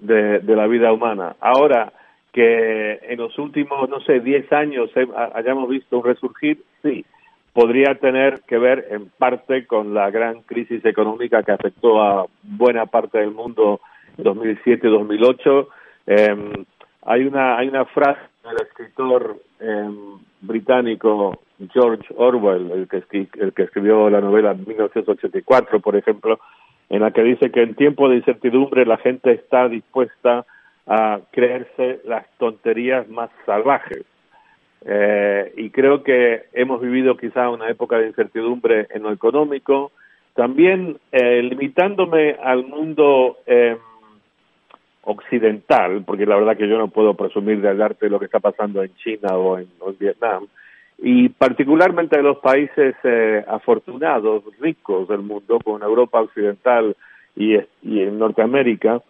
de, 0.00 0.40
de 0.40 0.56
la 0.56 0.66
vida 0.66 0.92
humana. 0.92 1.36
Ahora, 1.40 1.92
que 2.32 2.98
en 3.02 3.18
los 3.18 3.38
últimos, 3.38 3.88
no 3.88 4.00
sé, 4.00 4.20
10 4.20 4.52
años 4.52 4.90
hayamos 5.34 5.68
visto 5.68 5.98
un 5.98 6.04
resurgir, 6.04 6.62
sí, 6.82 7.04
podría 7.52 7.94
tener 7.96 8.40
que 8.46 8.58
ver 8.58 8.86
en 8.90 9.10
parte 9.10 9.66
con 9.66 9.92
la 9.92 10.10
gran 10.10 10.40
crisis 10.42 10.84
económica 10.84 11.42
que 11.42 11.52
afectó 11.52 12.02
a 12.02 12.26
buena 12.42 12.86
parte 12.86 13.18
del 13.18 13.32
mundo 13.32 13.80
en 14.16 14.24
2007-2008. 14.24 15.68
Eh, 16.06 16.64
hay 17.04 17.24
una 17.24 17.58
hay 17.58 17.68
una 17.68 17.84
frase 17.84 18.20
del 18.44 18.66
escritor 18.66 19.36
eh, 19.60 19.90
británico 20.40 21.38
George 21.70 22.06
Orwell, 22.16 22.70
el 22.70 22.88
que, 22.88 23.28
el 23.38 23.52
que 23.52 23.62
escribió 23.62 24.08
la 24.10 24.20
novela 24.20 24.54
1984, 24.54 25.80
por 25.80 25.96
ejemplo, 25.96 26.38
en 26.88 27.00
la 27.00 27.10
que 27.10 27.22
dice 27.22 27.50
que 27.50 27.62
en 27.62 27.74
tiempo 27.74 28.08
de 28.08 28.16
incertidumbre 28.16 28.86
la 28.86 28.98
gente 28.98 29.32
está 29.32 29.68
dispuesta 29.68 30.44
a 30.86 31.20
creerse 31.30 32.00
las 32.04 32.26
tonterías 32.38 33.08
más 33.08 33.30
salvajes. 33.46 34.04
Eh, 34.84 35.52
y 35.56 35.70
creo 35.70 36.02
que 36.02 36.44
hemos 36.52 36.80
vivido 36.80 37.16
quizá 37.16 37.50
una 37.50 37.68
época 37.68 37.98
de 37.98 38.08
incertidumbre 38.08 38.88
en 38.90 39.04
lo 39.04 39.12
económico, 39.12 39.92
también 40.34 40.98
eh, 41.12 41.42
limitándome 41.42 42.36
al 42.42 42.64
mundo 42.64 43.38
eh, 43.46 43.76
occidental, 45.02 46.02
porque 46.04 46.26
la 46.26 46.36
verdad 46.36 46.56
que 46.56 46.68
yo 46.68 46.78
no 46.78 46.88
puedo 46.88 47.14
presumir 47.14 47.60
de 47.60 47.68
hablarte 47.68 48.06
de 48.06 48.10
lo 48.10 48.18
que 48.18 48.24
está 48.26 48.40
pasando 48.40 48.82
en 48.82 48.94
China 48.96 49.36
o 49.36 49.58
en, 49.58 49.68
Vietnam, 49.98 50.46
y 50.98 51.28
particularmente 51.30 52.16
de 52.16 52.22
los 52.22 52.38
países 52.38 52.94
eh, 53.04 53.44
afortunados, 53.48 54.44
ricos 54.60 55.08
del 55.08 55.22
mundo, 55.22 55.58
como 55.64 55.84
Europa 55.84 56.20
Occidental 56.20 56.96
y, 57.34 57.56
y 57.82 58.02
en 58.02 58.18
Norteamérica, 58.18 59.02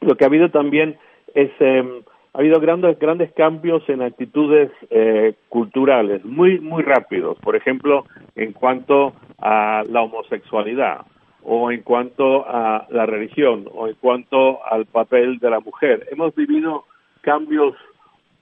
lo 0.00 0.16
que 0.16 0.24
ha 0.24 0.28
habido 0.28 0.50
también 0.50 0.96
es 1.34 1.50
eh, 1.60 2.02
ha 2.32 2.38
habido 2.38 2.60
grandes 2.60 2.98
grandes 2.98 3.32
cambios 3.32 3.88
en 3.88 4.02
actitudes 4.02 4.70
eh, 4.90 5.34
culturales 5.48 6.24
muy 6.24 6.58
muy 6.58 6.82
rápidos 6.82 7.38
por 7.38 7.54
ejemplo 7.54 8.04
en 8.34 8.52
cuanto 8.52 9.12
a 9.38 9.84
la 9.88 10.02
homosexualidad 10.02 11.02
o 11.44 11.70
en 11.70 11.82
cuanto 11.82 12.48
a 12.48 12.86
la 12.90 13.06
religión 13.06 13.68
o 13.72 13.86
en 13.86 13.94
cuanto 13.94 14.64
al 14.64 14.86
papel 14.86 15.38
de 15.38 15.50
la 15.50 15.60
mujer. 15.60 16.06
Hemos 16.10 16.34
vivido 16.34 16.84
cambios 17.20 17.74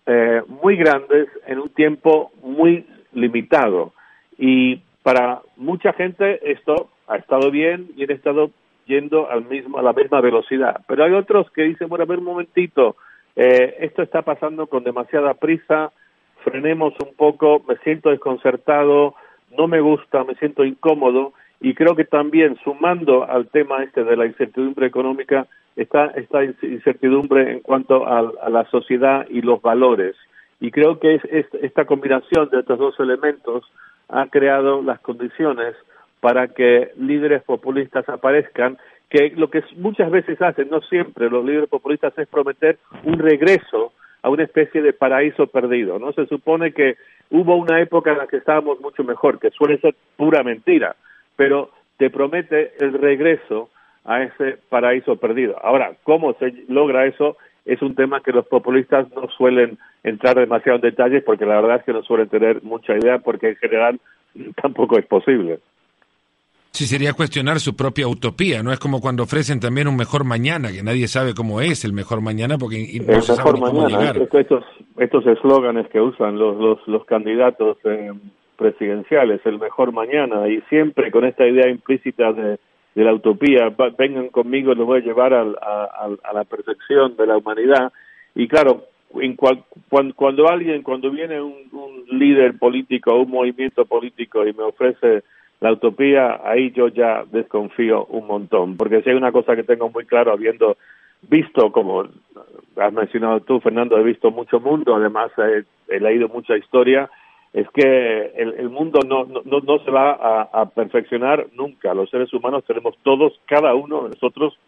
eh, 0.06 0.42
muy 0.48 0.76
grandes 0.76 1.28
en 1.46 1.58
un 1.58 1.68
tiempo 1.70 2.32
muy 2.42 2.86
limitado 3.12 3.92
y 4.38 4.80
para 5.02 5.42
mucha 5.56 5.92
gente 5.92 6.40
esto 6.50 6.90
ha 7.06 7.16
estado 7.16 7.50
bien 7.50 7.88
y 7.96 8.04
han 8.04 8.10
estado 8.10 8.50
yendo 8.86 9.30
al 9.30 9.44
mismo, 9.44 9.78
a 9.78 9.82
la 9.82 9.92
misma 9.92 10.20
velocidad. 10.20 10.80
Pero 10.86 11.04
hay 11.04 11.12
otros 11.12 11.50
que 11.52 11.62
dicen, 11.62 11.88
bueno, 11.88 12.04
a 12.04 12.06
ver 12.06 12.18
un 12.18 12.24
momentito, 12.24 12.96
eh, 13.36 13.76
esto 13.80 14.02
está 14.02 14.22
pasando 14.22 14.66
con 14.66 14.84
demasiada 14.84 15.34
prisa, 15.34 15.92
frenemos 16.44 16.94
un 17.00 17.14
poco, 17.14 17.62
me 17.68 17.76
siento 17.78 18.10
desconcertado, 18.10 19.14
no 19.56 19.68
me 19.68 19.80
gusta, 19.80 20.24
me 20.24 20.34
siento 20.34 20.64
incómodo 20.64 21.32
y 21.60 21.74
creo 21.74 21.94
que 21.94 22.04
también 22.04 22.56
sumando 22.64 23.24
al 23.24 23.48
tema 23.48 23.84
este 23.84 24.04
de 24.04 24.16
la 24.16 24.26
incertidumbre 24.26 24.86
económica 24.86 25.46
está 25.76 26.06
esta 26.16 26.44
incertidumbre 26.44 27.52
en 27.52 27.60
cuanto 27.60 28.06
a, 28.06 28.22
la 28.50 28.64
sociedad 28.70 29.26
y 29.28 29.40
los 29.42 29.60
valores 29.62 30.16
y 30.60 30.70
creo 30.70 31.00
que 31.00 31.16
es, 31.16 31.46
esta 31.60 31.86
combinación 31.86 32.48
de 32.50 32.60
estos 32.60 32.78
dos 32.78 33.00
elementos 33.00 33.64
ha 34.08 34.26
creado 34.26 34.82
las 34.82 35.00
condiciones 35.00 35.74
para 36.20 36.48
que 36.48 36.92
líderes 36.96 37.42
populistas 37.42 38.08
aparezcan 38.08 38.78
que 39.10 39.32
lo 39.36 39.50
que 39.50 39.62
muchas 39.76 40.10
veces 40.10 40.40
hacen, 40.40 40.70
no 40.70 40.80
siempre 40.82 41.28
los 41.28 41.44
líderes 41.44 41.68
populistas 41.68 42.16
es 42.16 42.28
prometer 42.28 42.78
un 43.04 43.18
regreso 43.18 43.92
a 44.22 44.30
una 44.30 44.44
especie 44.44 44.80
de 44.80 44.92
paraíso 44.92 45.48
perdido, 45.48 45.98
¿no? 45.98 46.12
Se 46.12 46.26
supone 46.26 46.72
que 46.72 46.96
hubo 47.30 47.56
una 47.56 47.80
época 47.80 48.12
en 48.12 48.18
la 48.18 48.26
que 48.26 48.36
estábamos 48.36 48.80
mucho 48.80 49.02
mejor, 49.02 49.38
que 49.38 49.50
suele 49.50 49.78
ser 49.78 49.94
pura 50.16 50.42
mentira, 50.42 50.94
pero 51.36 51.70
te 51.98 52.08
promete 52.08 52.72
el 52.78 52.92
regreso 52.92 53.68
a 54.04 54.22
ese 54.22 54.58
paraíso 54.68 55.16
perdido. 55.16 55.56
Ahora, 55.62 55.92
¿cómo 56.02 56.34
se 56.34 56.52
logra 56.68 57.06
eso? 57.06 57.36
Es 57.64 57.80
un 57.82 57.94
tema 57.94 58.20
que 58.20 58.32
los 58.32 58.46
populistas 58.46 59.06
no 59.14 59.28
suelen 59.36 59.78
entrar 60.02 60.36
demasiado 60.36 60.76
en 60.76 60.82
detalles 60.82 61.22
porque 61.24 61.46
la 61.46 61.60
verdad 61.60 61.76
es 61.78 61.84
que 61.84 61.92
no 61.92 62.02
suelen 62.02 62.28
tener 62.28 62.62
mucha 62.62 62.96
idea 62.96 63.18
porque 63.18 63.50
en 63.50 63.56
general 63.56 64.00
tampoco 64.62 64.98
es 64.98 65.06
posible. 65.06 65.60
Sí, 66.72 66.86
sería 66.86 67.12
cuestionar 67.12 67.60
su 67.60 67.76
propia 67.76 68.08
utopía, 68.08 68.62
¿no? 68.62 68.72
Es 68.72 68.78
como 68.78 69.02
cuando 69.02 69.24
ofrecen 69.24 69.60
también 69.60 69.88
un 69.88 69.96
mejor 69.96 70.24
mañana, 70.24 70.72
que 70.72 70.82
nadie 70.82 71.06
sabe 71.06 71.34
cómo 71.34 71.60
es 71.60 71.84
el 71.84 71.92
mejor 71.92 72.22
mañana 72.22 72.56
porque 72.56 72.78
no 72.78 73.12
el 73.12 73.20
mejor 73.28 73.60
mañana, 73.60 74.14
Estos, 74.32 74.64
estos 74.96 75.26
eslóganes 75.26 75.86
que 75.88 76.00
usan 76.00 76.38
los, 76.38 76.56
los, 76.56 76.78
los 76.88 77.04
candidatos 77.04 77.76
eh, 77.84 78.12
presidenciales, 78.56 79.42
el 79.44 79.58
mejor 79.58 79.92
mañana, 79.92 80.48
y 80.48 80.62
siempre 80.70 81.10
con 81.10 81.26
esta 81.26 81.46
idea 81.46 81.68
implícita 81.68 82.32
de, 82.32 82.58
de 82.94 83.04
la 83.04 83.14
utopía, 83.14 83.72
vengan 83.96 84.28
conmigo, 84.28 84.74
los 84.74 84.86
voy 84.86 85.00
a 85.00 85.04
llevar 85.04 85.32
a, 85.32 85.42
a, 85.42 86.32
la 86.34 86.44
perfección 86.44 87.16
de 87.16 87.26
la 87.26 87.38
humanidad. 87.38 87.92
Y 88.34 88.48
claro, 88.48 88.84
en 89.14 89.36
cuando, 89.36 89.64
cuando, 90.14 90.48
alguien, 90.48 90.82
cuando 90.82 91.10
viene 91.10 91.40
un, 91.40 91.54
un 91.72 92.18
líder 92.18 92.58
político, 92.58 93.14
un 93.14 93.30
movimiento 93.30 93.84
político 93.86 94.46
y 94.46 94.52
me 94.52 94.62
ofrece 94.62 95.22
la 95.60 95.72
utopía, 95.72 96.40
ahí 96.44 96.72
yo 96.72 96.88
ya 96.88 97.24
desconfío 97.30 98.04
un 98.06 98.26
montón, 98.26 98.76
porque 98.76 99.00
si 99.02 99.10
hay 99.10 99.16
una 99.16 99.32
cosa 99.32 99.54
que 99.54 99.62
tengo 99.62 99.88
muy 99.90 100.04
claro, 100.04 100.32
habiendo 100.32 100.76
visto, 101.22 101.70
como 101.70 102.08
has 102.76 102.92
mencionado 102.92 103.40
tú, 103.40 103.60
Fernando, 103.60 103.96
he 103.96 104.02
visto 104.02 104.30
mucho 104.30 104.58
mundo, 104.58 104.96
además 104.96 105.30
he 105.88 106.00
leído 106.00 106.28
mucha 106.28 106.56
historia, 106.56 107.08
es 107.52 107.68
que 107.70 108.32
el, 108.34 108.54
el 108.54 108.70
mundo 108.70 109.00
no, 109.06 109.24
no, 109.24 109.42
no 109.44 109.78
se 109.84 109.90
va 109.90 110.12
a, 110.12 110.42
a, 110.52 110.70
perfeccionar 110.70 111.46
nunca. 111.52 111.92
Los 111.92 112.08
seres 112.08 112.32
humanos 112.32 112.64
tenemos 112.66 112.96
todos, 113.02 113.38
cada 113.46 113.74
uno 113.74 114.04
de 114.04 114.10
nosotros, 114.10 114.58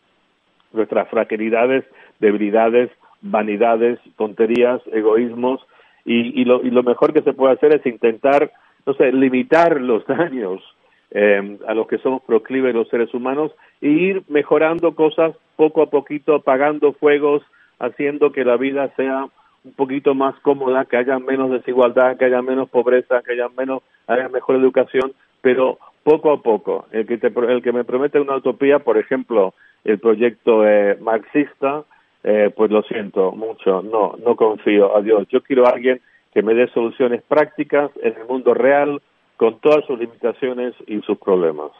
nuestras 0.73 1.09
fragilidades, 1.09 1.85
debilidades, 2.21 2.91
vanidades, 3.23 3.99
tonterías, 4.17 4.83
egoísmos, 4.93 5.61
y, 6.05 6.41
y, 6.41 6.45
lo, 6.45 6.63
y 6.63 6.71
lo 6.71 6.83
mejor 6.83 7.15
que 7.15 7.23
se 7.23 7.33
puede 7.33 7.55
hacer 7.55 7.75
es 7.75 7.87
intentar, 7.87 8.53
no 8.85 8.93
sé, 8.95 9.11
limitar 9.13 9.81
los 9.81 10.07
daños 10.07 10.63
eh, 11.11 11.59
a 11.67 11.75
los 11.75 11.87
que 11.87 11.99
somos 11.99 12.23
proclives 12.25 12.75
los 12.75 12.89
seres 12.89 13.15
humanos 13.15 13.53
e 13.81 13.89
ir 13.89 14.23
mejorando 14.29 14.95
cosas 14.95 15.35
poco 15.57 15.83
a 15.83 15.89
poquito, 15.89 16.35
apagando 16.35 16.93
fuegos, 16.93 17.43
haciendo 17.79 18.33
que 18.33 18.45
la 18.45 18.57
vida 18.57 18.93
sea 18.97 19.29
un 19.65 19.73
poquito 19.73 20.15
más 20.15 20.35
cómoda, 20.41 20.85
que 20.85 20.97
haya 20.97 21.19
menos 21.19 21.51
desigualdad, 21.51 22.17
que 22.17 22.27
haya 22.27 22.43
menos 22.43 22.69
pobreza, 22.69 23.23
que 23.23 23.33
haya 23.33 23.49
menos, 23.57 23.83
haya 24.07 24.29
mejor 24.29 24.57
educación, 24.57 25.13
pero 25.41 25.79
poco 26.03 26.33
a 26.33 26.43
poco. 26.43 26.87
El 26.93 27.07
que, 27.07 27.19
te, 27.19 27.29
el 27.29 27.63
que 27.63 27.73
me 27.73 27.85
promete 27.85 28.21
una 28.21 28.37
utopía, 28.37 28.79
por 28.81 28.99
ejemplo, 28.99 29.55
el 29.85 29.99
proyecto 29.99 30.67
eh, 30.67 30.99
marxista, 31.01 31.85
eh, 32.23 32.51
pues 32.55 32.71
lo 32.71 32.83
siento 32.83 33.33
mucho, 33.33 33.83
no, 33.83 34.17
no 34.25 34.37
confío, 34.37 34.97
adiós. 34.97 35.27
Yo 35.29 35.43
quiero 35.43 35.67
a 35.67 35.71
alguien 35.71 36.01
que 36.33 36.43
me 36.43 36.55
dé 36.55 36.69
soluciones 36.69 37.23
prácticas 37.23 37.91
en 38.03 38.15
el 38.15 38.27
mundo 38.27 38.55
real, 38.55 39.01
con 39.37 39.61
todas 39.61 39.85
sus 39.87 39.99
limitaciones 39.99 40.75
y 40.87 41.01
sus 41.03 41.19
problemas. 41.19 41.71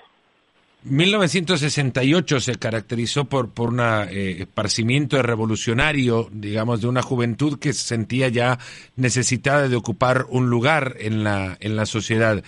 1968 0.85 2.41
se 2.41 2.57
caracterizó 2.57 3.25
por, 3.25 3.51
por 3.51 3.71
un 3.71 3.81
eh, 3.81 4.43
esparcimiento 4.43 5.21
revolucionario, 5.23 6.29
digamos, 6.31 6.83
de 6.83 6.89
una 6.89 7.01
juventud 7.01 7.59
que 7.59 7.73
se 7.73 7.87
sentía 7.87 8.29
ya 8.29 8.59
necesitada 8.95 9.69
de 9.69 9.77
ocupar 9.77 10.27
un 10.29 10.51
lugar 10.51 10.97
en 11.01 11.25
la, 11.25 11.57
en 11.61 11.77
la 11.77 11.87
sociedad 11.87 12.45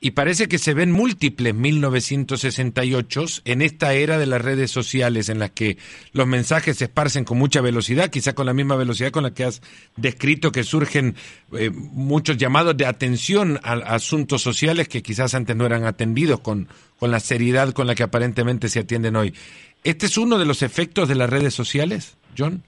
y 0.00 0.12
parece 0.12 0.46
que 0.46 0.58
se 0.58 0.74
ven 0.74 0.92
múltiples 0.92 1.54
1968 1.54 3.20
en 3.44 3.62
esta 3.62 3.94
era 3.94 4.16
de 4.16 4.26
las 4.26 4.44
redes 4.44 4.70
sociales 4.70 5.28
en 5.28 5.40
las 5.40 5.50
que 5.50 5.76
los 6.12 6.26
mensajes 6.26 6.78
se 6.78 6.84
esparcen 6.84 7.24
con 7.24 7.38
mucha 7.38 7.60
velocidad, 7.60 8.08
quizá 8.08 8.34
con 8.34 8.46
la 8.46 8.54
misma 8.54 8.76
velocidad 8.76 9.10
con 9.10 9.24
la 9.24 9.34
que 9.34 9.44
has 9.44 9.60
descrito 9.96 10.52
que 10.52 10.62
surgen 10.62 11.14
eh, 11.52 11.70
muchos 11.72 12.36
llamados 12.36 12.76
de 12.76 12.86
atención 12.86 13.58
a, 13.64 13.72
asuntos 13.94 14.40
sociales 14.40 14.88
que 14.88 15.02
quizás 15.02 15.34
antes 15.34 15.56
no 15.56 15.66
eran 15.66 15.84
atendidos 15.84 16.40
con, 16.40 16.68
con 17.00 17.10
la 17.10 17.18
seriedad 17.18 17.72
con 17.72 17.88
la 17.88 17.96
que 17.96 18.04
aparentemente 18.04 18.68
se 18.68 18.80
atienden 18.80 19.16
hoy. 19.16 19.34
¿Este 19.82 20.06
es 20.06 20.16
uno 20.16 20.38
de 20.38 20.46
los 20.46 20.62
efectos 20.62 21.08
de 21.08 21.16
las 21.16 21.28
redes 21.28 21.54
sociales, 21.54 22.16
John? 22.36 22.62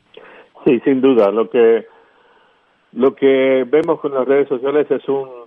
Sí, 0.65 0.81
sin 0.85 1.01
duda. 1.01 1.31
Lo 1.31 1.49
que 1.49 1.87
lo 2.93 3.15
que 3.15 3.65
vemos 3.71 4.01
con 4.01 4.15
las 4.15 4.27
redes 4.27 4.49
sociales 4.49 4.91
es 4.91 5.09
un 5.09 5.40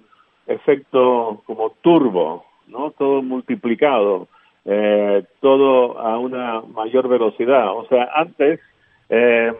efecto 0.48 1.42
como 1.46 1.72
turbo, 1.82 2.46
¿no? 2.68 2.92
Todo 2.92 3.22
multiplicado, 3.22 4.28
eh, 4.66 5.24
todo 5.40 6.00
a 6.00 6.18
una 6.20 6.62
mayor 6.62 7.08
velocidad. 7.08 7.72
O 7.72 7.86
sea, 7.88 8.10
antes 8.16 8.60
eh, 9.10 9.54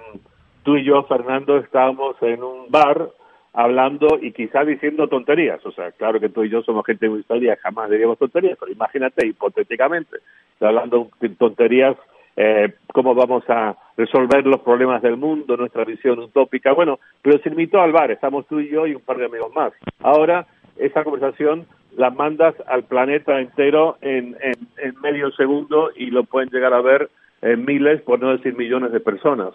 tú 0.64 0.78
y 0.78 0.84
yo, 0.84 1.04
Fernando, 1.04 1.58
estábamos 1.58 2.16
en 2.22 2.44
un 2.44 2.70
bar 2.70 3.10
hablando 3.54 4.18
y 4.22 4.32
quizá 4.32 4.64
diciendo 4.66 5.08
tonterías. 5.08 5.64
O 5.66 5.72
sea, 5.72 5.92
claro 5.92 6.20
que 6.20 6.30
tú 6.30 6.44
y 6.44 6.50
yo 6.50 6.64
somos 6.64 6.86
gente 6.86 7.08
muy 7.08 7.24
seria, 7.24 7.58
jamás 7.62 7.90
diríamos 7.90 8.18
tonterías, 8.18 8.58
pero 8.60 8.72
imagínate, 8.72 9.28
hipotéticamente, 9.28 10.18
hablando 10.60 11.10
de 11.20 11.30
tonterías, 11.30 11.96
eh, 12.36 12.74
cómo 12.92 13.14
vamos 13.14 13.44
a 13.48 13.76
resolver 13.96 14.44
los 14.48 14.62
problemas 14.62 15.04
del 15.04 15.18
mundo, 15.18 15.56
nuestra 15.56 15.86
visión 15.86 16.18
utópica. 16.18 16.74
Bueno, 16.74 17.00
pero 17.22 17.38
se 17.40 17.50
invitó 17.50 17.80
al 17.80 17.92
bar, 17.92 18.10
estamos 18.10 18.48
tú 18.48 18.60
y 18.60 18.70
yo 18.70 18.88
y 18.88 18.96
un 18.96 19.02
par 19.02 19.18
de 19.18 19.26
amigos 19.26 19.54
más. 19.54 19.72
Ahora 20.02 20.48
esa 20.78 21.04
conversación 21.04 21.66
las 21.96 22.16
mandas 22.16 22.56
al 22.68 22.84
planeta 22.84 23.40
entero 23.40 23.98
en, 24.02 24.36
en, 24.42 25.02
medio 25.02 25.32
segundo 25.32 25.92
y 25.96 26.08
lo 26.08 26.24
pueden 26.24 26.50
llegar 26.50 26.74
a 26.74 26.82
ver 26.82 27.10
en 27.42 27.66
miles, 27.66 28.02
por 28.02 28.20
no 28.20 28.32
decir 28.32 28.56
millones 28.56 28.92
de 28.92 29.00
personas. 29.00 29.54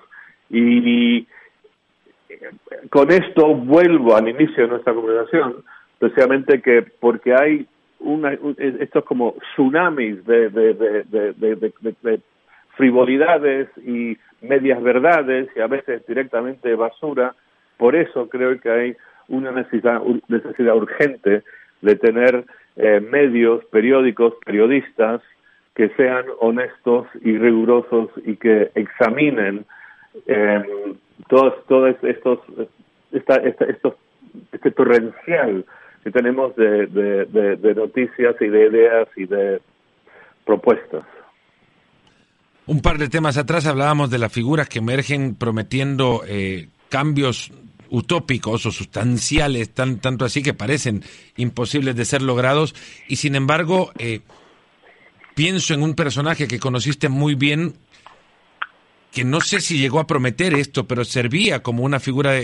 Y, 0.51 1.27
con 2.91 3.11
esto 3.11 3.55
vuelvo 3.55 4.15
al 4.15 4.29
inicio 4.29 4.65
de 4.65 4.69
nuestra 4.69 4.95
conversación, 4.95 5.65
precisamente 5.99 6.61
que 6.61 6.83
porque 6.83 7.35
hay 7.35 7.67
una, 8.01 8.39
estos 8.59 9.05
como 9.05 9.35
tsunamis 9.55 10.25
de, 10.25 10.51
de, 10.51 10.75
de, 10.75 11.33
de, 11.35 12.21
frivolidades 12.77 13.69
y 13.79 14.17
medias 14.41 14.81
verdades 14.81 15.49
y 15.57 15.61
a 15.61 15.67
veces 15.67 16.07
directamente 16.07 16.75
basura, 16.77 17.35
por 17.77 17.97
eso 17.97 18.29
creo 18.29 18.61
que 18.61 18.71
hay 18.71 18.97
una 19.29 19.53
necesidad, 19.53 20.03
necesidad 20.29 20.77
urgente 20.77 21.43
de 21.83 21.97
tener 21.97 22.45
eh, 22.77 23.01
medios, 23.01 23.65
periódicos, 23.67 24.35
periodistas 24.45 25.21
que 25.75 25.89
sean 25.91 26.25
honestos 26.41 27.07
y 27.23 27.37
rigurosos 27.39 28.11
y 28.25 28.37
que 28.37 28.71
examinen 28.75 29.65
eh, 30.27 30.63
todos, 31.29 31.55
todos 31.67 31.97
estos, 32.03 32.41
esta, 33.13 33.37
estos, 33.37 33.95
este 34.53 34.71
torrencial 34.73 35.65
que 36.03 36.11
tenemos 36.11 36.55
de, 36.57 36.87
de, 36.87 37.75
noticias 37.75 38.37
y 38.41 38.47
de 38.47 38.67
ideas 38.67 39.09
y 39.17 39.27
de 39.27 39.61
propuestas. 40.45 41.05
Un 42.67 42.81
par 42.81 42.99
de 42.99 43.09
temas 43.09 43.39
atrás 43.39 43.67
hablábamos 43.67 44.11
de 44.11 44.19
las 44.19 44.33
figuras 44.33 44.69
que 44.69 44.79
emergen 44.79 45.35
prometiendo 45.35 46.23
eh, 46.27 46.69
cambios 46.89 47.53
utópicos 47.91 48.67
o 48.67 48.73
sustanciales, 48.73 49.71
tan, 49.71 49.99
tanto 49.99 50.25
así 50.25 50.43
que 50.43 50.55
parecen 50.55 51.05
imposibles 51.37 51.97
de 51.97 52.05
ser 52.05 52.23
logrados, 52.23 52.75
y 53.09 53.17
sin 53.17 53.35
embargo, 53.35 53.93
eh, 53.99 54.21
pienso 55.35 55.75
en 55.75 55.83
un 55.83 55.95
personaje 55.95 56.49
que 56.49 56.59
conociste 56.59 57.09
muy 57.09 57.35
bien, 57.35 57.75
que 59.13 59.25
no 59.25 59.41
sé 59.41 59.61
si 59.61 59.79
llegó 59.79 60.01
a 60.01 60.07
prometer 60.07 60.55
esto, 60.55 60.87
pero 60.87 61.05
servía 61.05 61.63
como 61.63 61.83
una 61.83 61.99
figura 61.99 62.35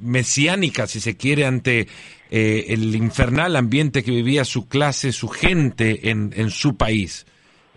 mesiánica, 0.00 0.86
si 0.86 1.00
se 1.00 1.16
quiere, 1.16 1.46
ante 1.46 1.88
eh, 2.30 2.66
el 2.68 2.94
infernal 2.94 3.56
ambiente 3.56 4.04
que 4.04 4.10
vivía 4.10 4.44
su 4.44 4.68
clase, 4.68 5.12
su 5.12 5.28
gente 5.28 6.10
en, 6.10 6.34
en 6.36 6.50
su 6.50 6.76
país. 6.76 7.26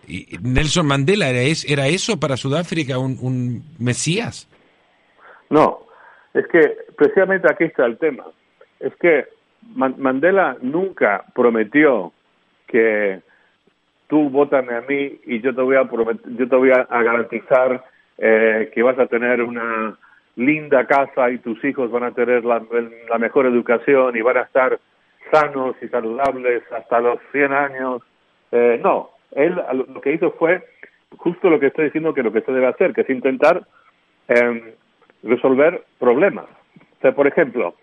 Y 0.08 0.28
Nelson 0.42 0.88
Mandela 0.88 1.30
era, 1.30 1.42
era 1.66 1.88
eso 1.88 2.20
para 2.20 2.36
Sudáfrica, 2.36 2.98
un, 2.98 3.18
un 3.22 3.64
mesías. 3.80 4.48
No, 5.50 5.86
es 6.34 6.48
que 6.48 6.78
precisamente 6.96 7.48
aquí 7.52 7.66
está 7.66 7.86
el 7.86 7.98
tema. 7.98 8.26
Es 8.80 8.96
que 8.96 9.26
Mandela 9.76 10.58
nunca 10.62 11.24
prometió 11.36 12.14
que 12.68 13.22
tú 14.08 14.30
vótame 14.30 14.76
a 14.76 14.82
mí 14.82 15.20
y 15.26 15.42
yo 15.42 15.54
te 15.54 15.62
voy 15.62 15.76
a 15.76 15.84
yo 15.84 16.50
te 16.50 16.56
voy 16.56 16.72
a, 16.72 16.86
garantizar 17.02 17.84
eh, 18.18 18.72
que 18.74 18.84
vas 18.84 18.98
a 19.00 19.08
tener 19.08 19.42
una 19.42 19.98
linda 20.36 20.86
casa 20.86 21.30
y 21.30 21.38
tus 21.40 21.64
hijos 21.64 21.92
van 21.92 22.04
a 22.04 22.12
tener 22.12 22.44
la, 22.44 22.62
mejor 23.20 23.46
educación 23.46 24.16
y 24.16 24.22
van 24.22 24.38
a 24.38 24.42
estar 24.42 24.80
sanos 25.32 25.76
y 25.82 25.88
saludables 25.88 26.64
hasta 26.72 27.00
los 27.00 27.20
100 27.32 27.54
años. 27.54 28.02
Eh, 28.52 28.80
no, 28.84 29.12
él 29.32 29.56
lo 29.74 30.02
que 30.02 30.14
hizo 30.14 30.32
fue 30.32 30.64
justo 31.18 31.50
lo 31.50 31.60
que 31.60 31.68
estoy 31.68 31.86
diciendo 31.86 32.14
que 32.14 32.24
lo 32.24 32.32
que 32.32 32.42
se 32.42 32.52
debe 32.52 32.68
hacer, 32.68 32.94
que 32.94 33.02
es 33.02 33.10
intentar 33.10 33.66
eh, 34.28 34.76
resolver 35.24 35.84
problemas. 36.00 36.46
O 36.46 37.02
sea, 37.02 37.14
por 37.14 37.28
ejemplo, 37.28 37.76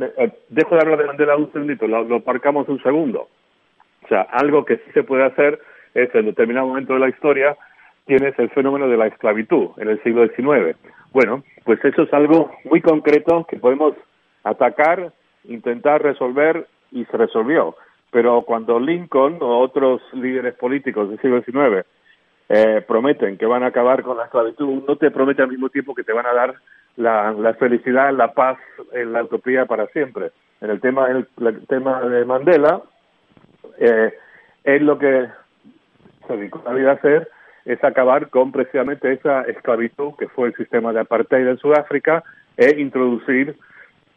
eh, 0.00 0.32
dejo 0.48 0.74
de 0.74 0.80
hablar 0.80 0.98
de 0.98 1.06
Mandela 1.06 1.36
un 1.36 1.52
segundito, 1.52 1.86
lo, 1.86 2.04
lo 2.04 2.16
aparcamos 2.16 2.68
un 2.68 2.82
segundo. 2.82 3.28
O 4.04 4.08
sea, 4.08 4.22
algo 4.22 4.64
que 4.64 4.76
sí 4.76 4.90
se 4.94 5.02
puede 5.02 5.24
hacer 5.24 5.60
es 5.94 6.14
en 6.14 6.26
determinado 6.26 6.66
momento 6.66 6.94
de 6.94 7.00
la 7.00 7.08
historia 7.08 7.56
tienes 8.06 8.38
el 8.38 8.48
fenómeno 8.50 8.88
de 8.88 8.96
la 8.96 9.06
esclavitud 9.06 9.68
en 9.76 9.88
el 9.88 10.02
siglo 10.02 10.26
XIX. 10.26 10.76
Bueno, 11.12 11.42
pues 11.64 11.84
eso 11.84 12.02
es 12.02 12.12
algo 12.12 12.50
muy 12.64 12.80
concreto 12.80 13.46
que 13.48 13.58
podemos 13.58 13.94
atacar, 14.44 15.12
intentar 15.44 16.02
resolver 16.02 16.66
y 16.90 17.04
se 17.04 17.16
resolvió. 17.16 17.76
Pero 18.10 18.42
cuando 18.42 18.80
Lincoln 18.80 19.36
o 19.40 19.58
otros 19.58 20.00
líderes 20.14 20.54
políticos 20.54 21.10
del 21.10 21.20
siglo 21.20 21.42
XIX 21.42 21.86
eh, 22.48 22.82
prometen 22.86 23.36
que 23.36 23.46
van 23.46 23.62
a 23.62 23.66
acabar 23.66 24.02
con 24.02 24.16
la 24.16 24.24
esclavitud, 24.24 24.82
no 24.86 24.96
te 24.96 25.10
prometen 25.10 25.44
al 25.44 25.50
mismo 25.50 25.68
tiempo 25.68 25.94
que 25.94 26.04
te 26.04 26.12
van 26.12 26.26
a 26.26 26.32
dar 26.32 26.54
la, 26.96 27.32
la 27.32 27.54
felicidad, 27.54 28.12
la 28.12 28.32
paz, 28.32 28.58
la 28.92 29.22
utopía 29.22 29.66
para 29.66 29.86
siempre. 29.88 30.32
En 30.60 30.70
el 30.70 30.80
tema, 30.80 31.08
el, 31.08 31.26
tema 31.66 32.00
de 32.00 32.24
Mandela, 32.24 32.82
eh, 33.78 34.12
él 34.64 34.86
lo 34.86 34.98
que 34.98 35.28
se 36.26 36.36
dedicó 36.36 36.62
a 36.66 36.74
vida 36.74 36.90
a 36.90 36.94
hacer 36.94 37.28
es 37.64 37.82
acabar 37.84 38.28
con 38.30 38.50
precisamente 38.50 39.12
esa 39.12 39.42
esclavitud 39.42 40.14
que 40.18 40.28
fue 40.28 40.48
el 40.48 40.56
sistema 40.56 40.92
de 40.92 41.00
apartheid 41.00 41.46
en 41.46 41.58
Sudáfrica 41.58 42.24
e 42.56 42.80
introducir 42.80 43.56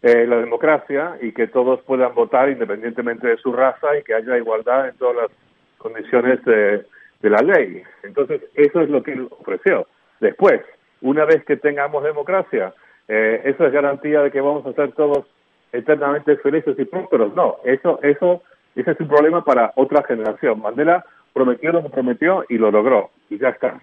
eh, 0.02 0.26
la 0.26 0.38
democracia 0.38 1.18
y 1.22 1.32
que 1.34 1.48
todos 1.48 1.82
puedan 1.82 2.16
votar 2.16 2.50
independientemente 2.50 3.28
de 3.28 3.38
su 3.38 3.54
raza 3.54 3.96
y 3.98 4.04
que 4.04 4.16
haya 4.16 4.38
igualdad 4.38 4.88
en 4.88 4.98
todas 4.98 5.16
las 5.18 5.32
condiciones 5.78 6.44
de, 6.46 6.86
de 7.22 7.30
la 7.30 7.42
ley. 7.42 7.84
Entonces, 8.04 8.42
eso 8.56 8.82
es 8.82 8.90
lo 8.90 9.04
que 9.04 9.14
él 9.14 9.28
ofreció. 9.30 9.88
Después, 10.20 10.62
una 11.02 11.26
vez 11.26 11.44
que 11.46 11.58
tengamos 11.58 12.04
democracia, 12.04 12.74
eh, 13.08 13.42
eso 13.46 13.66
es 13.66 13.74
garantía 13.74 14.22
de 14.22 14.32
que 14.32 14.42
vamos 14.42 14.66
a 14.66 14.74
ser 14.74 14.92
todos 14.94 15.26
eternamente 15.72 16.38
felices 16.38 16.76
y 16.78 16.86
prósperos. 16.86 17.36
No, 17.36 17.58
eso, 17.64 18.00
eso, 18.04 18.44
ese 18.76 18.92
es 18.92 19.00
un 19.00 19.08
problema 19.08 19.44
para 19.44 19.74
otra 19.76 20.04
generación. 20.04 20.62
Mandela 20.62 21.06
prometió 21.34 21.72
lo 21.72 21.84
que 21.84 21.90
prometió 21.90 22.44
y 22.50 22.58
lo 22.58 22.72
logró, 22.72 23.12
y 23.30 23.38
ya 23.38 23.50
está. 23.50 23.82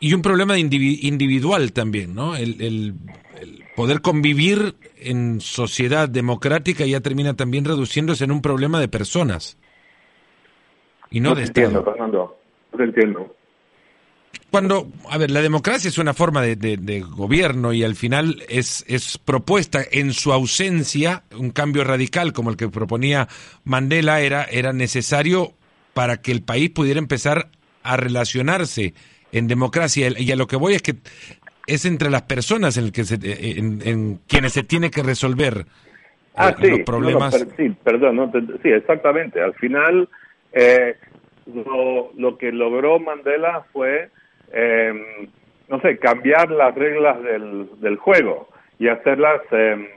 Y 0.00 0.12
un 0.12 0.22
problema 0.22 0.58
individual 0.58 1.72
también, 1.72 2.14
¿no? 2.14 2.36
El, 2.36 2.60
el, 2.60 2.94
poder 3.74 4.02
convivir 4.02 4.74
en 4.96 5.40
sociedad 5.40 6.08
democrática 6.08 6.84
ya 6.84 7.00
termina 7.00 7.34
también 7.34 7.64
reduciéndose 7.64 8.24
en 8.24 8.32
un 8.32 8.42
problema 8.42 8.80
de 8.80 8.88
personas 8.88 9.58
y 11.14 11.20
no, 11.20 11.32
de 11.36 11.44
entiendo, 11.44 11.84
Fernando. 11.84 12.36
No 12.72 12.76
te 12.76 12.82
entiendo. 12.82 13.36
Cuando, 14.50 14.88
a 15.08 15.16
ver, 15.16 15.30
la 15.30 15.42
democracia 15.42 15.86
es 15.86 15.96
una 15.96 16.12
forma 16.12 16.42
de, 16.42 17.04
gobierno 17.08 17.72
y 17.72 17.84
al 17.84 17.94
final 17.94 18.42
es, 18.48 18.84
es 18.88 19.18
propuesta 19.18 19.80
en 19.92 20.12
su 20.12 20.32
ausencia, 20.32 21.22
un 21.38 21.52
cambio 21.52 21.84
radical 21.84 22.32
como 22.32 22.50
el 22.50 22.56
que 22.56 22.68
proponía 22.68 23.28
Mandela 23.62 24.22
era, 24.22 24.42
era 24.42 24.72
necesario 24.72 25.52
para 25.92 26.16
que 26.16 26.32
el 26.32 26.42
país 26.42 26.70
pudiera 26.70 26.98
empezar 26.98 27.46
a 27.84 27.96
relacionarse 27.96 28.94
en 29.30 29.46
democracia. 29.46 30.08
Y 30.18 30.32
a 30.32 30.36
lo 30.36 30.48
que 30.48 30.56
voy 30.56 30.74
es 30.74 30.82
que 30.82 30.96
es 31.68 31.84
entre 31.84 32.10
las 32.10 32.22
personas 32.22 32.76
en, 32.76 32.86
el 32.86 32.92
que 32.92 33.04
se, 33.04 33.18
en, 33.22 34.18
quienes 34.26 34.52
se 34.52 34.64
tiene 34.64 34.90
que 34.90 35.04
resolver 35.04 35.64
ah, 36.34 36.56
eh, 36.60 36.70
los 36.70 36.80
problemas. 36.80 37.46
sí, 37.56 37.72
perdón, 37.84 38.32
sí, 38.64 38.68
exactamente. 38.68 39.40
Al 39.40 39.54
final 39.54 40.08
eh, 40.54 40.96
lo, 41.52 42.10
lo, 42.16 42.38
que 42.38 42.52
logró 42.52 42.98
Mandela 42.98 43.64
fue, 43.72 44.08
eh, 44.52 45.26
no 45.68 45.80
sé, 45.80 45.98
cambiar 45.98 46.50
las 46.50 46.74
reglas 46.74 47.22
del, 47.22 47.68
del 47.80 47.96
juego 47.96 48.48
y 48.78 48.88
hacerlas 48.88 49.40
eh, 49.50 49.88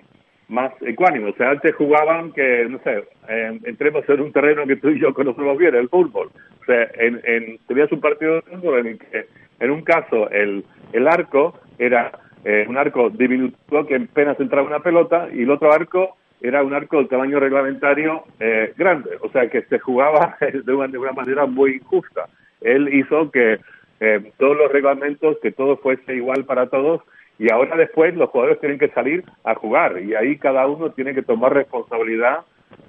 más 0.48 0.72
ecuánimes. 0.82 1.34
O 1.34 1.38
sea, 1.38 1.52
antes 1.52 1.76
jugaban 1.76 2.32
que, 2.32 2.68
no 2.70 2.80
sé, 2.80 3.04
eh, 3.30 3.60
entremos 3.64 4.08
en 4.10 4.22
un 4.22 4.32
terreno 4.32 4.66
que 4.66 4.78
tú 4.78 4.90
y 4.90 5.00
yo 5.00 5.14
conocemos 5.14 5.58
bien, 5.58 5.76
el 5.76 5.90
fútbol. 5.90 6.30
O 6.62 6.66
sea, 6.66 6.90
en, 6.96 7.22
en, 7.24 7.60
tenías 7.68 7.92
un 7.92 8.02
partido 8.02 8.36
de 8.36 8.42
fútbol 8.42 8.80
en 8.80 8.88
el 8.88 9.00
que, 9.00 9.26
en 9.60 9.72
un 9.72 9.82
caso, 9.82 10.30
el, 10.30 10.64
el 10.94 11.08
arco 11.08 11.60
era 11.78 12.12
eh, 12.44 12.66
un 12.68 12.78
arco 12.78 13.10
diminutivo 13.10 13.86
que 13.86 13.96
apenas 13.96 14.40
entraba 14.40 14.68
una 14.68 14.80
pelota 14.80 15.28
y 15.34 15.44
el 15.44 15.52
otro 15.52 15.72
arco 15.72 16.18
era 16.42 16.64
un 16.64 16.74
arco 16.74 17.02
de 17.02 17.06
tamaño 17.06 17.40
reglamentario 17.40 18.24
eh, 18.40 18.74
grande, 18.78 19.12
o 19.22 19.30
sea 19.30 19.50
que 19.50 19.64
se 19.64 19.80
jugaba 19.80 20.38
de 20.66 20.74
una, 20.74 20.88
de 20.88 20.98
una 20.98 21.14
manera 21.14 21.46
muy 21.46 21.76
injusta. 21.76 22.28
Él 22.62 22.94
hizo 22.94 23.32
que 23.32 23.60
eh, 24.00 24.32
todos 24.38 24.58
los 24.58 24.72
reglamentos, 24.72 25.38
que 25.42 25.52
todo 25.52 25.78
fuese 25.78 26.16
igual 26.16 26.46
para 26.46 26.68
todos, 26.68 27.02
y 27.40 27.52
ahora 27.52 27.76
después 27.76 28.16
los 28.16 28.30
jugadores 28.30 28.60
tienen 28.60 28.80
que 28.80 28.90
salir 28.90 29.24
a 29.44 29.56
jugar, 29.56 30.02
y 30.02 30.16
ahí 30.16 30.38
cada 30.38 30.68
uno 30.68 30.92
tiene 30.92 31.14
que 31.14 31.22
tomar 31.22 31.54
responsabilidad 31.54 32.40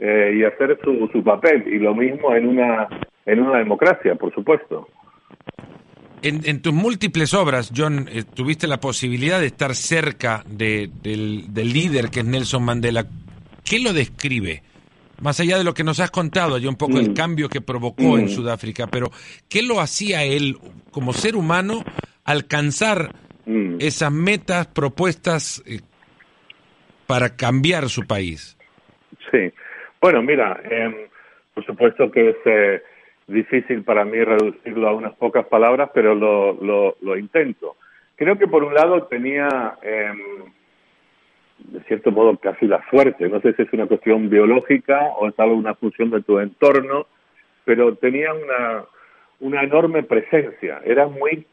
eh, 0.00 0.34
y 0.36 0.44
hacer 0.44 0.78
su, 0.82 1.08
su 1.12 1.22
papel, 1.22 1.64
y 1.66 1.78
lo 1.78 1.94
mismo 1.94 2.34
en 2.34 2.48
una, 2.48 2.88
en 3.26 3.40
una 3.40 3.58
democracia, 3.58 4.14
por 4.14 4.34
supuesto. 4.34 4.88
En, 6.20 6.62
tus 6.62 6.72
múltiples 6.72 7.32
obras, 7.32 7.72
John, 7.74 8.08
tuviste 8.34 8.66
la 8.66 8.80
posibilidad 8.80 9.38
de 9.38 9.46
estar 9.46 9.76
cerca 9.76 10.42
de, 10.48 10.90
del, 11.00 11.54
del, 11.54 11.72
líder 11.72 12.10
que 12.10 12.20
es 12.20 12.26
Nelson 12.26 12.64
Mandela. 12.64 13.06
¿Qué 13.68 13.78
lo 13.78 13.92
describe? 13.92 14.62
Más 15.20 15.40
allá 15.40 15.58
de 15.58 15.64
lo 15.64 15.74
que 15.74 15.84
nos 15.84 16.00
has 16.00 16.10
contado, 16.10 16.58
ya 16.58 16.68
un 16.68 16.76
poco 16.76 16.98
el 16.98 17.10
mm. 17.10 17.14
cambio 17.14 17.48
que 17.48 17.60
provocó 17.60 18.18
en 18.18 18.26
mm. 18.26 18.28
Sudáfrica, 18.28 18.86
pero 18.86 19.10
¿qué 19.48 19.62
lo 19.62 19.80
hacía 19.80 20.24
él 20.24 20.56
como 20.90 21.12
ser 21.12 21.36
humano 21.36 21.84
alcanzar 22.24 23.10
mm. 23.46 23.76
esas 23.80 24.12
metas 24.12 24.68
propuestas 24.68 25.62
eh, 25.66 25.80
para 27.06 27.36
cambiar 27.36 27.88
su 27.88 28.06
país? 28.06 28.56
Sí, 29.30 29.52
Bueno, 30.00 30.22
mira, 30.22 30.60
em, 30.70 30.94
por 31.52 31.66
supuesto 31.66 32.10
que 32.10 32.30
es 32.30 32.36
eh, 32.46 32.82
difícil 33.26 33.82
para 33.82 34.04
mí 34.04 34.22
reducirlo 34.22 34.88
a 34.88 34.94
unas 34.94 35.14
pocas 35.16 35.46
palabras, 35.46 35.90
pero 35.92 36.14
lo, 36.14 36.54
lo, 36.54 36.96
lo 37.02 37.18
intento. 37.18 37.76
Creo 38.16 38.38
que 38.38 38.46
por 38.46 38.64
un 38.64 38.72
lado 38.72 39.02
tenía, 39.04 39.76
em, 39.82 40.18
de 41.58 41.80
cierto 41.84 42.10
modo, 42.10 42.36
casi 42.36 42.66
la 42.66 42.82
suerte. 42.90 43.28
No 43.28 43.40
sé 43.40 43.52
si 43.54 43.62
es 43.62 43.72
una 43.72 43.86
cuestión 43.86 44.30
biológica 44.30 45.00
o 45.18 45.28
es 45.28 45.38
algo 45.38 45.56
una 45.56 45.74
función 45.74 46.10
de 46.10 46.22
tu 46.22 46.38
entorno, 46.38 47.06
pero 47.64 47.94
tenía 47.96 48.32
una, 48.32 48.84
una 49.40 49.62
enorme 49.62 50.02
presencia. 50.02 50.80
Era 50.84 51.06
muy, 51.06 51.46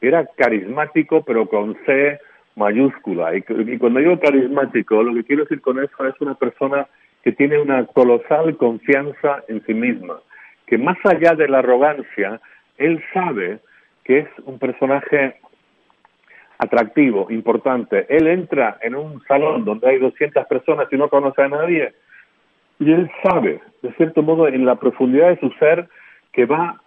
era 0.00 0.26
carismático, 0.36 1.24
pero 1.24 1.46
con 1.46 1.76
C 1.84 2.18
mayúscula. 2.56 3.36
Y, 3.36 3.44
y 3.48 3.78
cuando 3.78 4.00
digo 4.00 4.18
carismático, 4.18 5.02
lo 5.02 5.14
que 5.14 5.24
quiero 5.24 5.44
decir 5.44 5.60
con 5.60 5.82
eso 5.82 6.06
es 6.06 6.14
una 6.20 6.34
persona 6.34 6.86
que 7.22 7.32
tiene 7.32 7.58
una 7.58 7.84
colosal 7.86 8.56
confianza 8.56 9.42
en 9.48 9.64
sí 9.66 9.74
misma, 9.74 10.20
que 10.66 10.78
más 10.78 10.96
allá 11.04 11.34
de 11.34 11.48
la 11.48 11.58
arrogancia, 11.58 12.40
él 12.76 13.02
sabe 13.12 13.58
que 14.04 14.20
es 14.20 14.28
un 14.44 14.58
personaje 14.58 15.34
atractivo, 16.58 17.28
importante. 17.30 18.06
Él 18.08 18.26
entra 18.26 18.78
en 18.82 18.94
un 18.94 19.22
salón 19.26 19.64
donde 19.64 19.88
hay 19.88 19.98
200 19.98 20.46
personas 20.46 20.88
y 20.90 20.96
no 20.96 21.08
conoce 21.08 21.42
a 21.42 21.48
nadie 21.48 21.92
y 22.80 22.92
él 22.92 23.10
sabe, 23.22 23.60
de 23.82 23.92
cierto 23.94 24.22
modo, 24.22 24.46
en 24.46 24.64
la 24.64 24.76
profundidad 24.76 25.28
de 25.28 25.40
su 25.40 25.50
ser, 25.58 25.88
que 26.32 26.46
va 26.46 26.80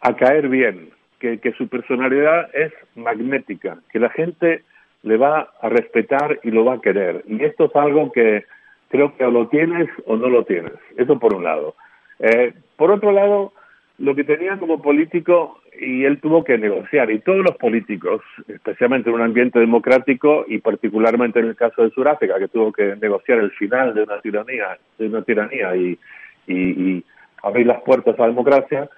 a 0.00 0.16
caer 0.16 0.48
bien, 0.48 0.90
que, 1.18 1.38
que 1.38 1.52
su 1.52 1.68
personalidad 1.68 2.48
es 2.54 2.72
magnética, 2.94 3.78
que 3.92 3.98
la 3.98 4.10
gente 4.10 4.62
le 5.02 5.16
va 5.18 5.50
a 5.60 5.68
respetar 5.68 6.40
y 6.42 6.50
lo 6.50 6.64
va 6.64 6.74
a 6.74 6.80
querer. 6.80 7.24
Y 7.26 7.44
esto 7.44 7.66
es 7.66 7.76
algo 7.76 8.10
que 8.12 8.44
creo 8.88 9.14
que 9.16 9.24
o 9.24 9.30
lo 9.30 9.48
tienes 9.48 9.88
o 10.06 10.16
no 10.16 10.28
lo 10.28 10.44
tienes. 10.44 10.72
Eso 10.96 11.18
por 11.18 11.34
un 11.34 11.44
lado. 11.44 11.74
Eh, 12.20 12.54
por 12.76 12.90
otro 12.90 13.12
lado, 13.12 13.52
lo 13.98 14.14
que 14.14 14.24
tenía 14.24 14.58
como 14.58 14.82
político 14.82 15.60
y 15.78 16.04
él 16.04 16.20
tuvo 16.20 16.44
que 16.44 16.58
negociar 16.58 17.10
y 17.10 17.20
todos 17.20 17.44
los 17.44 17.56
políticos, 17.56 18.22
especialmente 18.48 19.08
en 19.08 19.16
un 19.16 19.22
ambiente 19.22 19.58
democrático 19.58 20.44
y 20.48 20.58
particularmente 20.58 21.40
en 21.40 21.46
el 21.46 21.56
caso 21.56 21.82
de 21.82 21.90
Sudáfrica 21.90 22.38
que 22.38 22.48
tuvo 22.48 22.72
que 22.72 22.96
negociar 22.96 23.38
el 23.38 23.50
final 23.52 23.94
de 23.94 24.02
una 24.02 24.20
tiranía, 24.20 24.78
de 24.98 25.06
una 25.06 25.22
tiranía 25.22 25.76
y, 25.76 25.98
y, 26.46 27.04
abrir 27.42 27.66
las 27.66 27.82
puertas 27.82 28.18
a 28.18 28.22
la 28.22 28.28
democracia, 28.28 28.88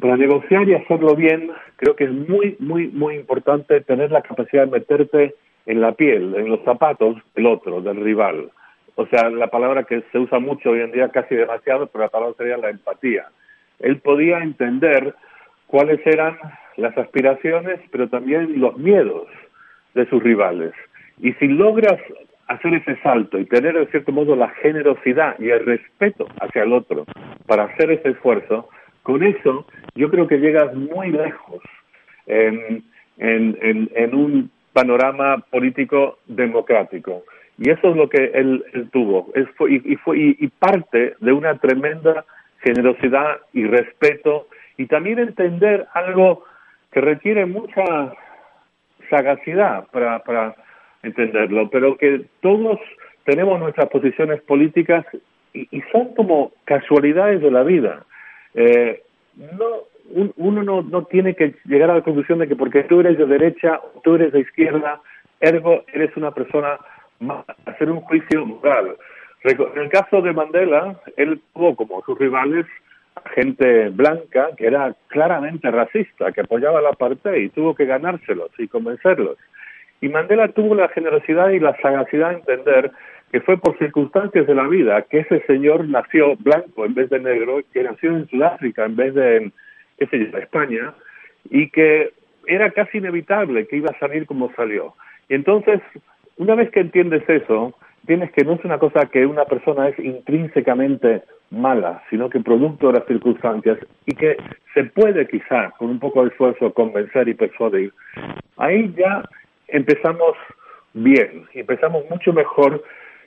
para 0.00 0.16
negociar 0.16 0.68
y 0.68 0.74
hacerlo 0.74 1.14
bien, 1.14 1.52
creo 1.76 1.94
que 1.94 2.02
es 2.02 2.10
muy, 2.10 2.56
muy, 2.58 2.88
muy 2.88 3.14
importante 3.14 3.80
tener 3.82 4.10
la 4.10 4.22
capacidad 4.22 4.64
de 4.64 4.72
meterte 4.72 5.34
en 5.66 5.80
la 5.80 5.92
piel, 5.92 6.34
en 6.34 6.48
los 6.48 6.64
zapatos 6.64 7.16
del 7.36 7.46
otro, 7.46 7.80
del 7.80 8.02
rival. 8.02 8.50
O 8.96 9.06
sea, 9.06 9.30
la 9.30 9.46
palabra 9.46 9.84
que 9.84 10.02
se 10.10 10.18
usa 10.18 10.40
mucho 10.40 10.70
hoy 10.70 10.80
en 10.80 10.90
día, 10.90 11.10
casi 11.10 11.36
demasiado, 11.36 11.86
pero 11.86 12.02
la 12.02 12.10
palabra 12.10 12.34
sería 12.36 12.56
la 12.56 12.70
empatía 12.70 13.28
él 13.84 13.98
podía 13.98 14.38
entender 14.38 15.14
cuáles 15.66 16.04
eran 16.06 16.36
las 16.76 16.96
aspiraciones, 16.96 17.80
pero 17.92 18.08
también 18.08 18.60
los 18.60 18.76
miedos 18.78 19.28
de 19.94 20.06
sus 20.08 20.22
rivales. 20.22 20.72
Y 21.20 21.32
si 21.34 21.46
logras 21.48 22.00
hacer 22.48 22.74
ese 22.74 22.96
salto 23.02 23.38
y 23.38 23.44
tener, 23.46 23.78
de 23.78 23.86
cierto 23.86 24.12
modo, 24.12 24.36
la 24.36 24.48
generosidad 24.48 25.38
y 25.38 25.50
el 25.50 25.64
respeto 25.64 26.26
hacia 26.40 26.62
el 26.62 26.72
otro 26.72 27.04
para 27.46 27.64
hacer 27.64 27.90
ese 27.90 28.10
esfuerzo, 28.10 28.68
con 29.02 29.22
eso 29.22 29.66
yo 29.94 30.10
creo 30.10 30.26
que 30.26 30.38
llegas 30.38 30.74
muy 30.74 31.10
lejos 31.10 31.62
en, 32.26 32.82
en, 33.18 33.88
en, 33.94 34.14
un 34.14 34.50
panorama 34.72 35.38
político 35.50 36.18
democrático. 36.26 37.22
Y 37.58 37.70
eso 37.70 37.90
es 37.90 37.96
lo 37.96 38.08
que 38.08 38.32
él, 38.34 38.64
tuvo. 38.92 39.30
Es, 39.34 39.46
y, 39.68 39.96
fue, 39.96 40.36
parte 40.58 41.14
de 41.20 41.32
una 41.32 41.56
tremenda 41.58 42.24
generosidad 42.64 43.38
y 43.52 43.66
respeto 43.66 44.48
y 44.76 44.86
también 44.86 45.18
entender 45.18 45.86
algo 45.92 46.44
que 46.90 47.00
requiere 47.00 47.46
mucha 47.46 48.12
sagacidad 49.10 49.86
para, 49.92 50.20
para 50.20 50.54
entenderlo, 51.02 51.68
pero 51.70 51.96
que 51.96 52.24
todos 52.40 52.78
tenemos 53.24 53.60
nuestras 53.60 53.88
posiciones 53.88 54.40
políticas 54.42 55.04
y, 55.52 55.68
y 55.70 55.82
son 55.92 56.14
como 56.14 56.52
casualidades 56.64 57.40
de 57.42 57.50
la 57.50 57.62
vida. 57.62 58.04
Eh, 58.54 59.02
no, 59.36 59.66
uno 60.36 60.62
no, 60.62 60.82
no 60.82 61.04
tiene 61.04 61.34
que 61.34 61.54
llegar 61.64 61.90
a 61.90 61.96
la 61.96 62.02
conclusión 62.02 62.38
de 62.38 62.48
que 62.48 62.56
porque 62.56 62.84
tú 62.84 63.00
eres 63.00 63.18
de 63.18 63.26
derecha 63.26 63.80
tú 64.02 64.14
eres 64.14 64.32
de 64.32 64.40
izquierda, 64.40 65.00
ergo 65.40 65.84
eres 65.92 66.16
una 66.16 66.30
persona 66.32 66.78
hacer 67.66 67.90
un 67.90 68.00
juicio 68.02 68.44
moral. 68.44 68.96
En 69.44 69.82
el 69.82 69.90
caso 69.90 70.22
de 70.22 70.32
Mandela, 70.32 70.98
él 71.16 71.40
tuvo 71.52 71.76
como 71.76 72.02
sus 72.02 72.18
rivales 72.18 72.66
gente 73.34 73.90
blanca 73.90 74.48
que 74.56 74.66
era 74.66 74.94
claramente 75.08 75.70
racista, 75.70 76.32
que 76.32 76.40
apoyaba 76.40 76.80
la 76.80 76.92
parte 76.92 77.38
y 77.38 77.50
tuvo 77.50 77.74
que 77.74 77.84
ganárselos 77.84 78.50
y 78.58 78.68
convencerlos. 78.68 79.36
Y 80.00 80.08
Mandela 80.08 80.48
tuvo 80.48 80.74
la 80.74 80.88
generosidad 80.88 81.50
y 81.50 81.60
la 81.60 81.76
sagacidad 81.80 82.30
de 82.30 82.36
entender 82.36 82.90
que 83.32 83.40
fue 83.40 83.58
por 83.58 83.76
circunstancias 83.78 84.46
de 84.46 84.54
la 84.54 84.66
vida 84.66 85.02
que 85.02 85.20
ese 85.20 85.40
señor 85.46 85.88
nació 85.88 86.36
blanco 86.36 86.84
en 86.84 86.94
vez 86.94 87.10
de 87.10 87.20
negro, 87.20 87.60
que 87.72 87.82
nació 87.82 88.10
en 88.10 88.28
Sudáfrica 88.28 88.84
en 88.84 88.96
vez 88.96 89.14
de 89.14 89.52
en 89.98 90.36
España, 90.36 90.94
y 91.50 91.68
que 91.70 92.12
era 92.46 92.70
casi 92.70 92.98
inevitable 92.98 93.66
que 93.66 93.76
iba 93.76 93.90
a 93.90 93.98
salir 93.98 94.26
como 94.26 94.52
salió. 94.54 94.94
Y 95.28 95.34
entonces, 95.34 95.80
una 96.36 96.54
vez 96.54 96.70
que 96.70 96.80
entiendes 96.80 97.28
eso, 97.28 97.74
tienes 98.06 98.30
que 98.32 98.44
no 98.44 98.54
es 98.54 98.64
una 98.64 98.78
cosa 98.78 99.06
que 99.06 99.26
una 99.26 99.44
persona 99.44 99.88
es 99.88 99.98
intrínsecamente 99.98 101.22
mala, 101.50 102.02
sino 102.10 102.28
que 102.28 102.40
producto 102.40 102.88
de 102.88 102.94
las 102.94 103.06
circunstancias 103.06 103.78
y 104.06 104.14
que 104.14 104.36
se 104.72 104.84
puede 104.84 105.26
quizá 105.28 105.70
con 105.78 105.90
un 105.90 105.98
poco 105.98 106.22
de 106.22 106.30
esfuerzo 106.30 106.72
convencer 106.72 107.28
y 107.28 107.34
persuadir. 107.34 107.92
Ahí 108.56 108.92
ya 108.96 109.22
empezamos 109.68 110.36
bien, 110.92 111.44
y 111.54 111.60
empezamos 111.60 112.04
mucho 112.10 112.32
mejor 112.32 112.82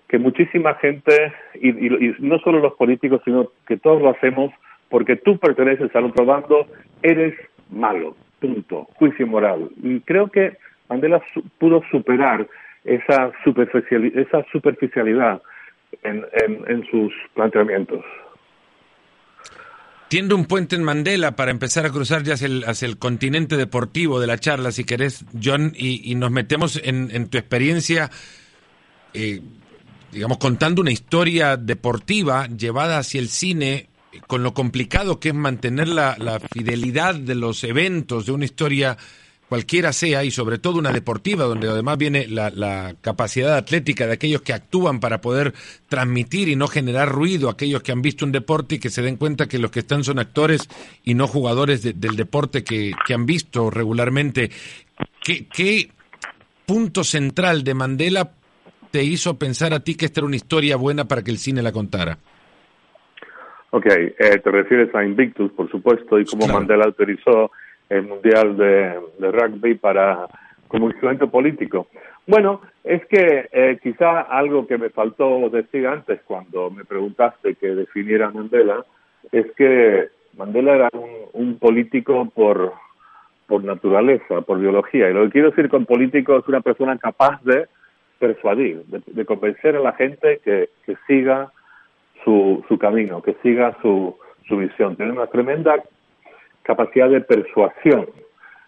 que 0.07 0.17
muchísima 0.17 0.75
gente, 0.75 1.33
y, 1.55 1.69
y, 1.69 2.15
no 2.19 2.39
solo 2.39 2.59
los 2.59 2.73
políticos, 2.75 3.21
sino 3.25 3.51
que 3.67 3.77
todos 3.77 4.01
lo 4.01 4.09
hacemos 4.09 4.53
porque 4.89 5.17
tú 5.17 5.37
perteneces 5.37 5.93
al 5.95 6.05
otro 6.05 6.25
bando, 6.25 6.65
eres 7.01 7.33
malo, 7.69 8.15
punto, 8.39 8.87
juicio 8.95 9.27
moral. 9.27 9.69
Y 9.83 9.99
creo 10.01 10.27
que 10.27 10.57
Mandela 10.89 11.21
pudo 11.59 11.83
superar 11.91 12.47
esa, 12.87 13.31
superficialidad, 13.43 14.17
esa 14.17 14.45
superficialidad 14.51 15.41
en, 16.03 16.25
en, 16.67 16.85
sus 16.89 17.13
planteamientos. 17.35 18.03
Tiendo 20.07 20.35
un 20.35 20.45
puente 20.45 20.75
en 20.77 20.83
Mandela 20.83 21.35
para 21.35 21.51
empezar 21.51 21.85
a 21.85 21.89
cruzar 21.89 22.23
ya 22.23 22.35
hacia 22.35 22.47
el, 22.47 22.63
hacia 22.63 22.87
el 22.87 22.97
continente 22.97 23.57
deportivo 23.57 24.21
de 24.21 24.27
la 24.27 24.37
charla, 24.37 24.71
si 24.71 24.85
querés, 24.85 25.25
John, 25.41 25.73
y, 25.75 26.15
nos 26.15 26.31
metemos 26.31 26.81
en, 26.81 27.09
en, 27.11 27.27
tu 27.27 27.37
experiencia, 27.37 28.09
eh, 29.13 29.41
digamos, 30.13 30.37
contando 30.37 30.81
una 30.81 30.91
historia 30.91 31.57
deportiva 31.57 32.47
llevada 32.47 32.99
hacia 32.99 33.19
el 33.19 33.27
cine, 33.27 33.89
con 34.27 34.43
lo 34.43 34.53
complicado 34.53 35.19
que 35.19 35.29
es 35.29 35.35
mantener 35.35 35.89
la, 35.89 36.15
la 36.17 36.39
fidelidad 36.39 37.15
de 37.15 37.35
los 37.35 37.65
eventos 37.65 38.25
de 38.25 38.31
una 38.31 38.45
historia 38.45 38.97
cualquiera 39.49 39.93
sea, 39.93 40.23
y 40.23 40.31
sobre 40.31 40.57
todo 40.57 40.79
una 40.79 40.91
deportiva, 40.91 41.45
donde 41.45 41.69
además 41.69 41.97
viene 41.97 42.27
la, 42.27 42.95
capacidad 43.01 43.55
atlética 43.55 44.05
de 44.05 44.13
aquellos 44.13 44.41
que 44.41 44.53
actúan 44.53 44.99
para 44.99 45.21
poder 45.21 45.53
transmitir 45.87 46.49
y 46.49 46.55
no 46.55 46.67
generar 46.67 47.09
ruido, 47.09 47.49
aquellos 47.49 47.81
que 47.81 47.91
han 47.91 48.01
visto 48.01 48.25
un 48.25 48.31
deporte 48.31 48.75
y 48.75 48.79
que 48.79 48.89
se 48.89 49.01
den 49.01 49.17
cuenta 49.17 49.47
que 49.47 49.59
los 49.59 49.71
que 49.71 49.79
están 49.79 50.03
son 50.03 50.19
actores 50.19 50.67
y 51.03 51.13
no 51.13 51.27
jugadores 51.27 51.83
del 51.83 52.15
deporte 52.15 52.63
que, 52.63 52.93
han 53.13 53.25
visto 53.25 53.69
regularmente. 53.69 54.49
¿Qué, 55.23 55.47
¿Qué 55.47 55.89
punto 56.65 57.03
central 57.03 57.63
de 57.63 57.73
Mandela 57.73 58.31
te 58.91 59.03
hizo 59.03 59.37
pensar 59.39 59.73
a 59.73 59.79
ti 59.79 59.95
que 59.95 60.05
esta 60.05 60.19
era 60.19 60.27
una 60.27 60.35
historia 60.35 60.75
buena 60.75 61.05
para 61.05 61.23
que 61.23 61.31
el 61.31 61.37
cine 61.37 61.61
la 61.61 61.71
contara? 61.71 62.17
Ok, 63.71 63.85
eh, 63.85 64.39
te 64.43 64.51
refieres 64.51 64.93
a 64.95 65.03
Invictus, 65.03 65.51
por 65.51 65.69
supuesto, 65.69 66.19
y 66.19 66.25
cómo 66.25 66.47
Mandela 66.47 66.85
autorizó 66.85 67.51
el 67.89 68.03
Mundial 68.03 68.57
de, 68.57 68.99
Rugby 69.19 69.75
para 69.75 70.27
como 70.67 70.89
instrumento 70.89 71.29
político. 71.29 71.87
Bueno, 72.25 72.61
es 72.83 73.05
que 73.05 73.47
eh, 73.51 73.79
quizá 73.81 74.21
algo 74.21 74.67
que 74.67 74.77
me 74.77 74.89
faltó 74.89 75.49
decir 75.49 75.87
antes 75.87 76.19
cuando 76.25 76.69
me 76.69 76.83
preguntaste 76.83 77.55
que 77.55 77.67
definiera 77.67 78.29
Mandela 78.31 78.83
es 79.31 79.49
que 79.53 80.09
Mandela 80.37 80.75
era 80.75 80.89
un, 81.33 81.57
político 81.57 82.29
por, 82.35 82.73
por 83.47 83.63
naturaleza, 83.63 84.41
por 84.41 84.59
biología. 84.59 85.09
Y 85.09 85.13
lo 85.13 85.23
que 85.23 85.31
quiero 85.31 85.49
decir 85.51 85.69
con 85.69 85.85
político 85.85 86.37
es 86.37 86.47
una 86.47 86.61
persona 86.61 86.97
capaz 86.97 87.41
de 87.43 87.67
persuadir, 88.19 88.83
de, 88.85 89.25
convencer 89.25 89.75
a 89.75 89.79
la 89.79 89.93
gente 89.93 90.39
que, 90.43 90.69
que 90.85 90.97
siga 91.07 91.51
su, 92.23 92.63
su 92.67 92.77
camino, 92.77 93.21
que 93.21 93.35
siga 93.41 93.75
su, 93.81 94.17
su 94.47 94.57
visión. 94.57 94.95
Tiene 94.95 95.11
una 95.13 95.27
tremenda 95.27 95.81
capacidad 96.67 97.09
de 97.09 97.21
persuasión. 97.21 98.07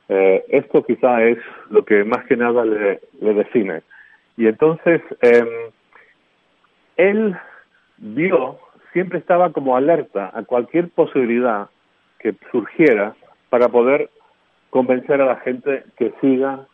Eh, 0.07 0.43
esto 0.47 0.83
quizá 0.83 1.21
es 1.23 1.37
lo 1.69 1.83
que 1.83 2.03
más 2.03 2.25
que 2.25 2.37
nada 2.37 2.65
le, 2.65 2.99
define. 3.19 3.81
Y 4.37 4.47
entonces, 4.47 5.01
em, 5.21 5.47
él 6.97 7.35
vio 7.97 8.57
siempre 8.93 9.19
estaba 9.19 9.51
como 9.51 9.75
alerta 9.75 10.31
a 10.33 10.43
cualquier 10.43 10.89
posibilidad 10.89 11.67
que 12.17 12.33
surgiera 12.51 13.13
para 13.49 13.67
poder 13.67 14.09
convencer 14.71 15.21
a 15.21 15.25
la 15.25 15.35
gente 15.37 15.83
que 15.97 16.11
siga 16.21 16.65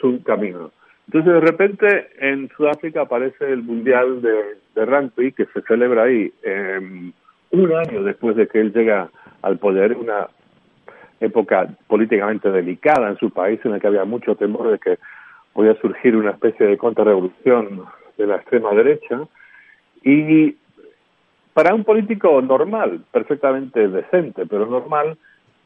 su 0.00 0.22
camino. 0.22 0.70
Entonces, 1.08 1.32
de 1.32 1.40
repente, 1.40 2.08
en 2.18 2.48
Sudáfrica 2.56 3.02
aparece 3.02 3.50
el 3.50 3.62
Mundial 3.62 4.20
de, 4.22 4.58
de 4.74 4.84
Rugby, 4.84 5.32
que 5.32 5.46
se 5.46 5.62
celebra 5.62 6.04
ahí 6.04 6.32
eh, 6.42 7.10
un 7.50 7.72
año 7.74 8.02
después 8.02 8.36
de 8.36 8.46
que 8.46 8.60
él 8.60 8.72
llega 8.72 9.08
al 9.42 9.58
poder, 9.58 9.96
una 9.96 10.28
época 11.20 11.68
políticamente 11.86 12.50
delicada 12.50 13.08
en 13.08 13.16
su 13.18 13.30
país, 13.30 13.60
en 13.64 13.72
la 13.72 13.80
que 13.80 13.86
había 13.86 14.04
mucho 14.04 14.34
temor 14.34 14.70
de 14.70 14.78
que 14.78 14.98
podía 15.52 15.74
surgir 15.80 16.16
una 16.16 16.32
especie 16.32 16.66
de 16.66 16.76
contrarrevolución 16.76 17.84
de 18.18 18.26
la 18.26 18.36
extrema 18.36 18.72
derecha. 18.72 19.20
Y 20.02 20.56
para 21.54 21.74
un 21.74 21.84
político 21.84 22.40
normal, 22.42 23.00
perfectamente 23.10 23.88
decente, 23.88 24.44
pero 24.46 24.66
normal, 24.66 25.16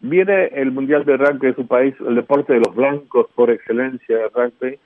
viene 0.00 0.46
el 0.54 0.70
Mundial 0.70 1.04
de 1.04 1.16
Rugby 1.16 1.48
de 1.48 1.54
su 1.54 1.66
país, 1.66 1.94
el 2.06 2.14
deporte 2.14 2.52
de 2.52 2.60
los 2.60 2.74
blancos 2.74 3.26
por 3.34 3.50
excelencia 3.50 4.16
de 4.16 4.28
rugby, 4.28 4.78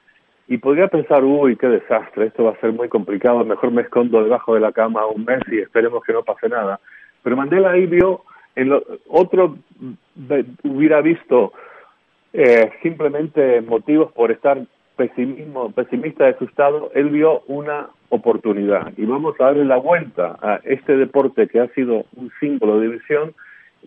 y 0.48 0.58
podría 0.58 0.88
pensar, 0.88 1.24
uy, 1.24 1.56
qué 1.56 1.68
desastre, 1.68 2.26
esto 2.26 2.44
va 2.44 2.52
a 2.52 2.60
ser 2.60 2.72
muy 2.72 2.88
complicado, 2.88 3.44
mejor 3.44 3.70
me 3.70 3.82
escondo 3.82 4.22
debajo 4.22 4.54
de 4.54 4.60
la 4.60 4.72
cama 4.72 5.06
un 5.06 5.24
mes 5.24 5.40
y 5.50 5.58
esperemos 5.58 6.02
que 6.04 6.12
no 6.12 6.22
pase 6.22 6.48
nada. 6.48 6.80
Pero 7.22 7.36
Mandela 7.36 7.70
ahí 7.70 7.86
vio, 7.86 8.22
en 8.54 8.70
lo, 8.70 8.82
otro 9.08 9.56
hubiera 10.62 11.00
visto 11.00 11.52
eh, 12.32 12.70
simplemente 12.82 13.60
motivos 13.60 14.12
por 14.12 14.30
estar 14.30 14.60
pesimismo, 14.96 15.72
pesimista 15.72 16.26
de 16.26 16.38
su 16.38 16.44
estado, 16.44 16.90
él 16.94 17.10
vio 17.10 17.40
una 17.46 17.88
oportunidad 18.10 18.92
y 18.96 19.04
vamos 19.04 19.34
a 19.40 19.44
darle 19.44 19.64
la 19.64 19.76
vuelta 19.76 20.36
a 20.40 20.60
este 20.64 20.96
deporte 20.96 21.48
que 21.48 21.60
ha 21.60 21.68
sido 21.74 22.04
un 22.16 22.30
símbolo 22.38 22.78
de 22.78 22.88
división 22.88 23.34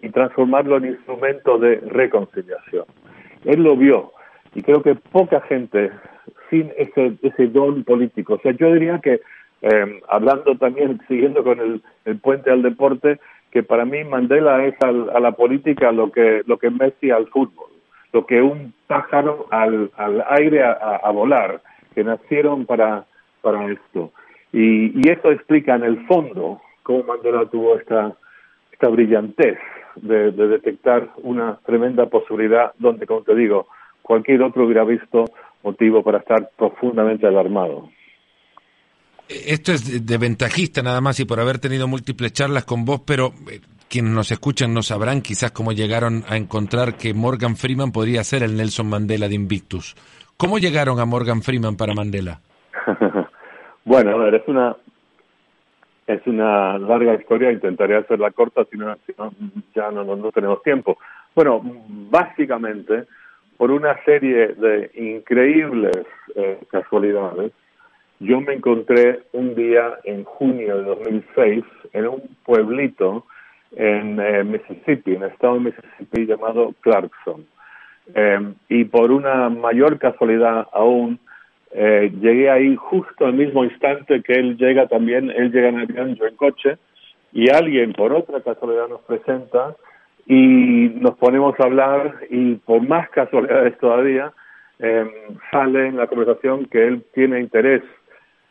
y 0.01 0.09
transformarlo 0.09 0.77
en 0.77 0.85
instrumento 0.85 1.57
de 1.57 1.77
reconciliación. 1.87 2.85
Él 3.45 3.63
lo 3.63 3.77
vio 3.77 4.11
y 4.53 4.61
creo 4.61 4.81
que 4.81 4.95
poca 4.95 5.41
gente 5.41 5.91
sin 6.49 6.71
ese, 6.77 7.13
ese 7.21 7.47
don 7.47 7.83
político, 7.83 8.33
o 8.33 8.39
sea, 8.39 8.51
yo 8.51 8.73
diría 8.73 8.99
que 8.99 9.21
eh, 9.61 10.01
hablando 10.07 10.55
también, 10.57 10.99
siguiendo 11.07 11.43
con 11.43 11.59
el, 11.59 11.81
el, 12.05 12.19
puente 12.19 12.51
al 12.51 12.61
deporte, 12.61 13.19
que 13.51 13.63
para 13.63 13.85
mí 13.85 14.03
Mandela 14.03 14.65
es 14.65 14.75
al, 14.81 15.09
a 15.09 15.19
la 15.19 15.31
política 15.31 15.91
lo 15.91 16.11
que, 16.11 16.43
lo 16.45 16.57
que 16.57 16.69
Messi 16.69 17.11
al 17.11 17.27
fútbol, 17.27 17.69
lo 18.13 18.25
que 18.25 18.41
un 18.41 18.73
pájaro 18.87 19.47
al, 19.51 19.91
al 19.95 20.23
aire 20.29 20.63
a, 20.63 21.09
volar, 21.11 21.61
que 21.93 22.03
nacieron 22.03 22.65
para, 22.65 23.05
para 23.41 23.71
esto. 23.71 24.11
Y, 24.51 24.97
y 24.97 25.09
eso 25.09 25.31
explica 25.31 25.75
en 25.75 25.83
el 25.83 26.05
fondo 26.05 26.61
cómo 26.83 27.03
Mandela 27.03 27.45
tuvo 27.45 27.77
esta, 27.77 28.13
esta 28.71 28.89
brillantez 28.89 29.57
de, 29.95 30.31
de 30.31 30.47
detectar 30.47 31.09
una 31.23 31.57
tremenda 31.65 32.05
posibilidad 32.05 32.71
donde, 32.77 33.05
como 33.07 33.23
te 33.23 33.35
digo, 33.35 33.67
cualquier 34.01 34.41
otro 34.43 34.65
hubiera 34.65 34.83
visto 34.83 35.25
motivo 35.63 36.03
para 36.03 36.19
estar 36.19 36.49
profundamente 36.57 37.27
alarmado. 37.27 37.89
Esto 39.29 39.73
es 39.73 40.05
de 40.05 40.17
ventajista 40.17 40.81
nada 40.81 41.01
más 41.01 41.19
y 41.19 41.25
por 41.25 41.39
haber 41.39 41.59
tenido 41.59 41.87
múltiples 41.87 42.31
charlas 42.33 42.65
con 42.65 42.85
vos, 42.85 43.01
pero 43.05 43.33
eh, 43.51 43.59
quienes 43.89 44.11
nos 44.11 44.31
escuchan 44.31 44.73
no 44.73 44.81
sabrán 44.81 45.21
quizás 45.21 45.51
cómo 45.51 45.71
llegaron 45.73 46.23
a 46.29 46.37
encontrar 46.37 46.95
que 46.95 47.13
Morgan 47.13 47.55
Freeman 47.55 47.91
podría 47.91 48.23
ser 48.23 48.43
el 48.43 48.55
Nelson 48.55 48.89
Mandela 48.89 49.27
de 49.27 49.35
Invictus. 49.35 49.95
¿Cómo 50.37 50.59
llegaron 50.59 50.99
a 50.99 51.05
Morgan 51.05 51.41
Freeman 51.41 51.75
para 51.75 51.93
Mandela? 51.93 52.39
bueno, 53.85 54.11
a 54.11 54.17
ver, 54.17 54.35
es 54.35 54.47
una 54.47 54.75
es 56.07 56.25
una 56.25 56.77
larga 56.77 57.15
historia, 57.15 57.51
intentaré 57.51 57.97
hacerla 57.97 58.31
corta, 58.31 58.63
si 58.71 58.77
no, 58.77 58.95
ya 59.75 59.91
no, 59.91 60.05
no, 60.05 60.15
no 60.15 60.31
tenemos 60.31 60.63
tiempo. 60.63 60.97
Bueno, 61.35 61.61
básicamente 61.63 63.05
por 63.57 63.71
una 63.71 64.01
serie 64.05 64.53
de 64.53 64.91
increíbles 64.95 66.05
eh, 66.35 66.59
casualidades, 66.71 67.51
yo 68.19 68.41
me 68.41 68.53
encontré 68.53 69.21
un 69.33 69.55
día 69.55 69.99
en 70.03 70.23
junio 70.23 70.77
de 70.77 70.83
2006 70.83 71.63
en 71.93 72.07
un 72.07 72.21
pueblito 72.43 73.25
en 73.75 74.19
eh, 74.19 74.43
Mississippi, 74.43 75.15
en 75.15 75.23
el 75.23 75.31
estado 75.31 75.55
de 75.55 75.59
Mississippi 75.59 76.25
llamado 76.25 76.73
Clarkson. 76.81 77.45
Eh, 78.15 78.53
y 78.69 78.85
por 78.85 79.11
una 79.11 79.49
mayor 79.49 79.99
casualidad 79.99 80.67
aún, 80.71 81.19
eh, 81.71 82.11
llegué 82.21 82.49
ahí 82.49 82.75
justo 82.75 83.25
al 83.25 83.33
mismo 83.33 83.63
instante 83.63 84.21
que 84.21 84.33
él 84.33 84.57
llega 84.57 84.87
también, 84.87 85.29
él 85.29 85.51
llega 85.51 85.69
en 85.69 85.79
avión, 85.79 86.15
yo 86.15 86.25
en 86.25 86.35
coche, 86.35 86.77
y 87.33 87.49
alguien 87.49 87.93
por 87.93 88.13
otra 88.13 88.41
casualidad 88.41 88.87
nos 88.87 89.01
presenta 89.01 89.75
y 90.25 90.89
nos 90.95 91.17
ponemos 91.17 91.59
a 91.59 91.63
hablar 91.63 92.15
y 92.29 92.55
por 92.55 92.81
más 92.81 93.09
casualidades 93.09 93.77
todavía 93.79 94.31
eh, 94.79 95.05
sale 95.51 95.87
en 95.87 95.97
la 95.97 96.07
conversación 96.07 96.65
que 96.65 96.87
él 96.87 97.03
tiene 97.13 97.39
interés, 97.39 97.81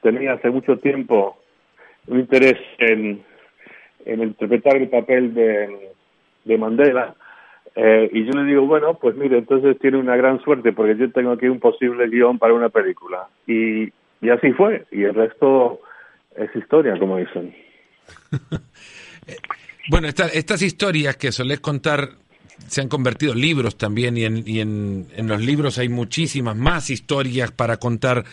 tenía 0.02 0.34
hace 0.34 0.50
mucho 0.50 0.78
tiempo 0.78 1.38
un 2.06 2.20
interés 2.20 2.58
en, 2.78 3.22
en 4.04 4.22
interpretar 4.22 4.76
el 4.76 4.88
papel 4.88 5.34
de, 5.34 5.92
de 6.44 6.58
Mandela 6.58 7.14
eh, 7.78 8.08
y 8.10 8.24
yo 8.24 8.32
le 8.32 8.44
digo, 8.44 8.66
bueno, 8.66 8.94
pues 8.98 9.14
mire, 9.16 9.36
entonces 9.36 9.78
tiene 9.78 9.98
una 9.98 10.16
gran 10.16 10.42
suerte 10.42 10.72
porque 10.72 10.96
yo 10.96 11.12
tengo 11.12 11.32
aquí 11.32 11.46
un 11.46 11.60
posible 11.60 12.08
guion 12.08 12.38
para 12.38 12.54
una 12.54 12.70
película. 12.70 13.28
Y, 13.46 13.92
y 14.22 14.30
así 14.30 14.50
fue, 14.52 14.86
y 14.90 15.02
el 15.02 15.14
resto 15.14 15.80
es 16.34 16.54
historia, 16.56 16.98
como 16.98 17.18
dicen. 17.18 17.54
Bueno, 19.88 20.08
estas 20.08 20.62
historias 20.62 21.16
que 21.16 21.30
solés 21.30 21.60
contar 21.60 22.08
se 22.66 22.80
han 22.80 22.88
convertido 22.88 23.34
en 23.34 23.40
libros 23.40 23.76
también 23.78 24.16
y, 24.16 24.24
en, 24.24 24.42
y 24.44 24.58
en, 24.58 25.06
en, 25.14 25.28
los 25.28 25.40
libros 25.40 25.78
hay 25.78 25.88
muchísimas 25.88 26.56
más 26.56 26.90
historias 26.90 27.52
para 27.52 27.76
contar, 27.76 28.24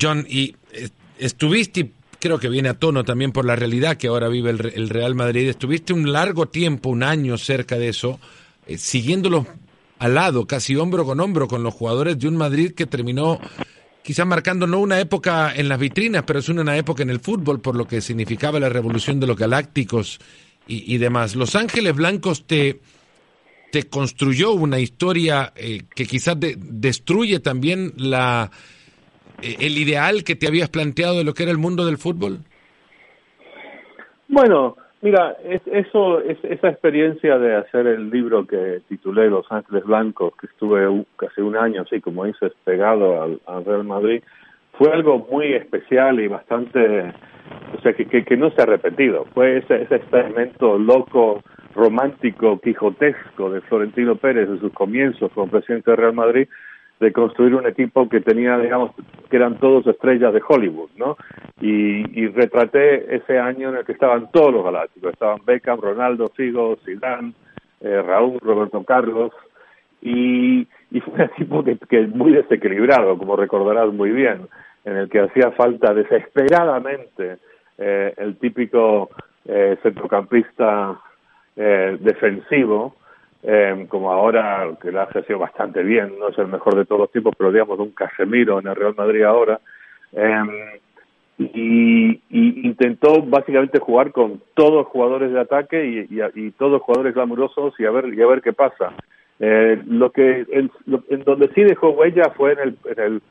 John, 0.00 0.26
y 0.28 0.56
eh, 0.72 0.88
estuviste, 1.18 1.92
creo 2.18 2.38
que 2.38 2.48
viene 2.48 2.68
a 2.68 2.74
tono 2.74 3.04
también 3.04 3.32
por 3.32 3.44
la 3.44 3.56
realidad 3.56 3.96
que 3.96 4.08
ahora 4.08 4.28
vive 4.28 4.50
el, 4.50 4.72
el 4.74 4.88
Real 4.88 5.14
Madrid, 5.14 5.48
estuviste 5.48 5.92
un 5.92 6.12
largo 6.12 6.46
tiempo, 6.46 6.90
un 6.90 7.02
año 7.02 7.38
cerca 7.38 7.78
de 7.78 7.88
eso, 7.88 8.20
eh, 8.66 8.78
siguiéndolos 8.78 9.46
al 9.98 10.14
lado, 10.14 10.46
casi 10.46 10.76
hombro 10.76 11.04
con 11.04 11.20
hombro 11.20 11.48
con 11.48 11.62
los 11.62 11.74
jugadores 11.74 12.18
de 12.18 12.28
un 12.28 12.36
Madrid 12.36 12.72
que 12.72 12.86
terminó 12.86 13.40
quizás 14.08 14.26
marcando 14.26 14.66
no 14.66 14.80
una 14.80 15.00
época 15.00 15.54
en 15.54 15.68
las 15.68 15.78
vitrinas, 15.78 16.24
pero 16.26 16.38
es 16.38 16.48
una 16.48 16.76
época 16.78 17.02
en 17.02 17.10
el 17.10 17.20
fútbol 17.20 17.60
por 17.60 17.76
lo 17.76 17.86
que 17.86 18.00
significaba 18.00 18.58
la 18.58 18.70
revolución 18.70 19.20
de 19.20 19.26
los 19.26 19.36
galácticos 19.36 20.18
y, 20.66 20.98
demás. 20.98 21.34
Los 21.34 21.54
Ángeles 21.54 21.94
Blancos 21.94 22.46
te, 22.46 22.80
te 23.72 23.84
construyó 23.84 24.52
una 24.52 24.78
historia 24.78 25.52
eh, 25.56 25.82
que 25.94 26.06
quizás 26.06 26.40
de, 26.40 26.56
destruye 26.58 27.40
también 27.40 27.94
la, 27.96 28.50
el 29.42 29.78
ideal 29.78 30.24
que 30.24 30.36
te 30.36 30.46
habías 30.46 30.68
planteado 30.68 31.18
de 31.18 31.24
lo 31.24 31.34
que 31.34 31.44
era 31.44 31.52
el 31.52 31.58
mundo 31.58 31.86
del 31.86 31.98
fútbol. 31.98 32.38
Bueno, 34.28 34.76
mira, 35.00 35.36
es, 35.44 35.62
eso, 35.66 36.20
es, 36.20 36.38
esa 36.42 36.68
experiencia 36.68 37.38
de 37.38 37.56
hacer 37.56 37.86
el 37.86 38.10
libro 38.10 38.46
que 38.46 38.80
titulé 38.88 39.28
Los 39.28 39.50
Ángeles 39.50 39.84
Blancos, 39.84 40.34
que 40.40 40.46
estuve 40.46 41.04
casi 41.16 41.40
un 41.40 41.56
año, 41.56 41.82
así 41.82 42.00
como 42.00 42.24
dices, 42.24 42.52
pegado 42.64 43.22
al, 43.22 43.40
al 43.46 43.64
Real 43.64 43.84
Madrid, 43.84 44.22
fue 44.72 44.92
algo 44.92 45.26
muy 45.30 45.54
especial 45.54 46.20
y 46.20 46.28
bastante 46.28 47.12
o 47.76 47.80
sea, 47.80 47.92
que, 47.92 48.06
que, 48.06 48.24
que 48.24 48.36
no 48.36 48.50
se 48.50 48.62
ha 48.62 48.66
repetido. 48.66 49.24
Fue 49.34 49.58
ese, 49.58 49.82
ese 49.82 49.96
experimento 49.96 50.78
loco, 50.78 51.42
romántico, 51.74 52.60
quijotesco 52.60 53.50
de 53.50 53.60
Florentino 53.62 54.16
Pérez 54.16 54.48
en 54.48 54.60
sus 54.60 54.72
comienzos 54.72 55.30
como 55.32 55.48
presidente 55.48 55.90
de 55.90 55.96
Real 55.96 56.14
Madrid, 56.14 56.48
de 57.00 57.12
construir 57.12 57.54
un 57.54 57.66
equipo 57.66 58.08
que 58.08 58.20
tenía, 58.20 58.58
digamos, 58.58 58.92
que 59.30 59.36
eran 59.36 59.58
todos 59.58 59.86
estrellas 59.86 60.32
de 60.32 60.42
Hollywood, 60.46 60.90
¿no? 60.96 61.16
Y, 61.60 62.20
y 62.20 62.26
retraté 62.28 63.14
ese 63.16 63.38
año 63.38 63.68
en 63.70 63.76
el 63.76 63.84
que 63.84 63.92
estaban 63.92 64.30
todos 64.32 64.52
los 64.52 64.64
galácticos, 64.64 65.12
estaban 65.12 65.40
Beckham, 65.44 65.80
Ronaldo, 65.80 66.28
Figo, 66.34 66.76
Zidane, 66.84 67.32
eh, 67.80 68.02
Raúl, 68.02 68.40
Roberto 68.40 68.82
Carlos, 68.84 69.32
y, 70.02 70.66
y 70.90 71.00
fue 71.00 71.14
un 71.14 71.20
equipo 71.22 71.64
que, 71.64 71.78
que 71.88 72.06
muy 72.06 72.32
desequilibrado, 72.32 73.16
como 73.16 73.36
recordarás 73.36 73.92
muy 73.92 74.10
bien 74.10 74.48
en 74.88 74.96
el 74.96 75.08
que 75.08 75.20
hacía 75.20 75.50
falta 75.52 75.92
desesperadamente 75.92 77.38
eh, 77.76 78.14
el 78.16 78.36
típico 78.38 79.10
eh, 79.44 79.76
centrocampista 79.82 80.98
eh, 81.56 81.96
defensivo, 82.00 82.96
eh, 83.42 83.86
como 83.88 84.10
ahora, 84.10 84.68
que 84.80 84.90
lo 84.90 85.02
ha 85.02 85.12
sido 85.24 85.38
bastante 85.38 85.82
bien, 85.82 86.18
no 86.18 86.28
es 86.28 86.38
el 86.38 86.48
mejor 86.48 86.76
de 86.76 86.84
todos 86.84 87.02
los 87.02 87.12
tiempos, 87.12 87.34
pero 87.36 87.52
digamos 87.52 87.78
un 87.78 87.92
Casemiro 87.92 88.58
en 88.58 88.66
el 88.66 88.76
Real 88.76 88.94
Madrid 88.96 89.22
ahora, 89.22 89.60
eh, 90.12 90.80
y, 91.38 92.20
intentó 92.30 93.22
básicamente 93.22 93.78
jugar 93.78 94.10
con 94.10 94.42
todos 94.54 94.86
jugadores 94.88 95.32
de 95.32 95.40
ataque 95.40 95.86
y, 95.86 96.16
y, 96.16 96.20
y 96.34 96.50
todos 96.52 96.82
jugadores 96.82 97.14
glamurosos 97.14 97.78
y 97.78 97.84
a 97.84 97.90
ver, 97.90 98.12
y 98.12 98.20
a 98.20 98.26
ver 98.26 98.42
qué 98.42 98.52
pasa. 98.52 98.92
Eh, 99.40 99.80
lo 99.86 100.10
que 100.10 100.44
en, 100.50 100.70
lo, 100.86 101.04
en 101.08 101.22
donde 101.22 101.48
sí 101.54 101.62
dejó 101.62 101.90
huella 101.90 102.30
fue 102.36 102.54
en 102.54 102.58
el, 102.58 102.78
en 102.86 103.00
el 103.00 103.22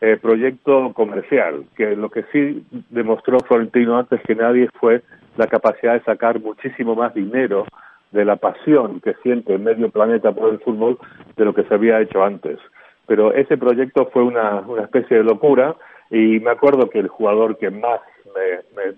eh, 0.00 0.16
proyecto 0.20 0.94
comercial, 0.94 1.64
que 1.76 1.94
lo 1.94 2.08
que 2.08 2.24
sí 2.32 2.64
demostró 2.88 3.38
Florentino 3.40 3.98
antes 3.98 4.22
que 4.22 4.34
nadie 4.34 4.68
fue 4.80 5.02
la 5.36 5.46
capacidad 5.46 5.92
de 5.92 6.04
sacar 6.04 6.40
muchísimo 6.40 6.94
más 6.94 7.12
dinero 7.12 7.66
de 8.12 8.24
la 8.24 8.36
pasión 8.36 9.00
que 9.00 9.14
siente 9.22 9.54
el 9.54 9.60
medio 9.60 9.90
planeta 9.90 10.32
por 10.32 10.52
el 10.52 10.60
fútbol 10.60 10.98
de 11.36 11.44
lo 11.44 11.54
que 11.54 11.64
se 11.64 11.74
había 11.74 12.00
hecho 12.00 12.24
antes. 12.24 12.58
Pero 13.06 13.32
ese 13.32 13.56
proyecto 13.56 14.08
fue 14.12 14.22
una, 14.22 14.60
una 14.60 14.82
especie 14.82 15.18
de 15.18 15.24
locura 15.24 15.76
y 16.10 16.40
me 16.40 16.50
acuerdo 16.50 16.88
que 16.90 16.98
el 16.98 17.08
jugador 17.08 17.56
que 17.58 17.70
más 17.70 18.00
me, 18.34 18.94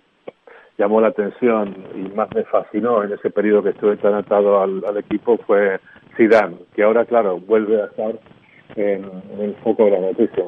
llamó 0.78 1.00
la 1.00 1.08
atención 1.08 1.76
y 1.94 2.14
más 2.14 2.28
me 2.34 2.44
fascinó 2.44 3.02
en 3.04 3.12
ese 3.12 3.30
periodo 3.30 3.62
que 3.62 3.70
estuve 3.70 3.96
tan 3.98 4.14
atado 4.14 4.60
al, 4.60 4.96
equipo 4.96 5.38
fue 5.46 5.78
Zidane, 6.16 6.56
que 6.74 6.82
ahora, 6.82 7.04
claro, 7.04 7.38
vuelve 7.38 7.82
a 7.82 7.86
estar 7.86 8.18
en, 8.76 9.04
el 9.38 9.54
foco 9.62 9.84
de 9.84 9.90
la 9.90 10.00
noticia. 10.00 10.44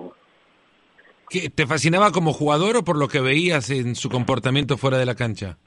¿Te 1.54 1.66
fascinaba 1.66 2.10
como 2.12 2.32
jugador 2.32 2.76
o 2.76 2.84
por 2.84 2.96
lo 2.96 3.08
que 3.08 3.20
veías 3.20 3.70
en 3.70 3.94
su 3.94 4.08
comportamiento 4.08 4.76
fuera 4.76 4.98
de 4.98 5.06
la 5.06 5.14
cancha? 5.14 5.58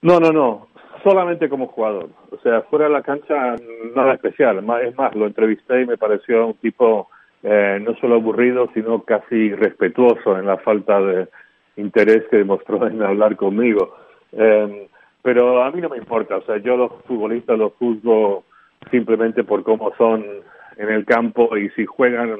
No, 0.00 0.20
no, 0.20 0.30
no 0.30 0.68
solamente 1.02 1.48
como 1.48 1.68
jugador. 1.68 2.08
O 2.30 2.38
sea, 2.38 2.62
fuera 2.62 2.86
de 2.86 2.92
la 2.92 3.02
cancha 3.02 3.56
nada 3.94 4.14
especial. 4.14 4.64
Es 4.82 4.96
más, 4.96 5.14
lo 5.14 5.26
entrevisté 5.26 5.82
y 5.82 5.86
me 5.86 5.96
pareció 5.96 6.46
un 6.46 6.54
tipo 6.54 7.08
eh, 7.42 7.78
no 7.82 7.94
solo 7.96 8.16
aburrido, 8.16 8.70
sino 8.74 9.02
casi 9.02 9.54
respetuoso 9.54 10.38
en 10.38 10.46
la 10.46 10.58
falta 10.58 11.00
de 11.00 11.28
interés 11.76 12.24
que 12.30 12.38
demostró 12.38 12.86
en 12.88 13.02
hablar 13.02 13.36
conmigo. 13.36 13.96
Em, 14.32 14.86
pero 15.22 15.62
a 15.62 15.70
mí 15.70 15.80
no 15.80 15.88
me 15.88 15.98
importa. 15.98 16.36
O 16.36 16.42
sea, 16.42 16.58
yo 16.58 16.76
los 16.76 16.92
futbolistas 17.06 17.58
los 17.58 17.72
juzgo 17.74 18.44
simplemente 18.90 19.44
por 19.44 19.62
cómo 19.62 19.92
son 19.96 20.24
en 20.76 20.88
el 20.88 21.04
campo 21.04 21.56
y 21.56 21.70
si 21.70 21.86
juegan 21.86 22.38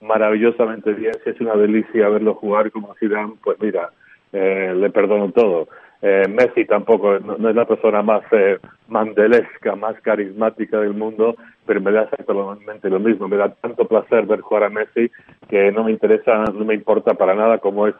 maravillosamente 0.00 0.92
bien, 0.92 1.12
si 1.22 1.30
es 1.30 1.40
una 1.40 1.54
delicia 1.54 2.08
verlos 2.08 2.38
jugar 2.38 2.70
como 2.70 2.94
Zidane, 2.94 3.34
pues 3.42 3.60
mira, 3.60 3.90
eh, 4.32 4.72
le 4.74 4.90
perdono 4.90 5.30
todo. 5.32 5.68
Eh, 6.02 6.26
Messi 6.28 6.64
tampoco 6.64 7.18
no, 7.18 7.50
es 7.50 7.54
la 7.54 7.66
persona 7.66 8.02
más 8.02 8.22
eh, 8.32 8.58
mandelesca, 8.88 9.76
más 9.76 10.00
carismática 10.00 10.80
del 10.80 10.94
mundo, 10.94 11.36
pero 11.66 11.80
me 11.80 11.92
da 11.92 12.02
exactamente 12.02 12.88
lo 12.88 12.98
mismo. 12.98 13.28
Me 13.28 13.36
da 13.36 13.50
tanto 13.50 13.86
placer 13.86 14.26
ver 14.26 14.40
jugar 14.40 14.64
a 14.64 14.70
Messi 14.70 15.10
que 15.48 15.70
no 15.72 15.84
me 15.84 15.92
interesa, 15.92 16.44
no 16.44 16.64
me 16.64 16.74
importa 16.74 17.14
para 17.14 17.34
nada 17.34 17.58
cómo 17.58 17.86
es, 17.86 17.94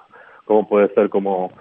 cómo 0.46 0.66
puede 0.66 0.88
ser 0.94 1.10
como 1.10 1.52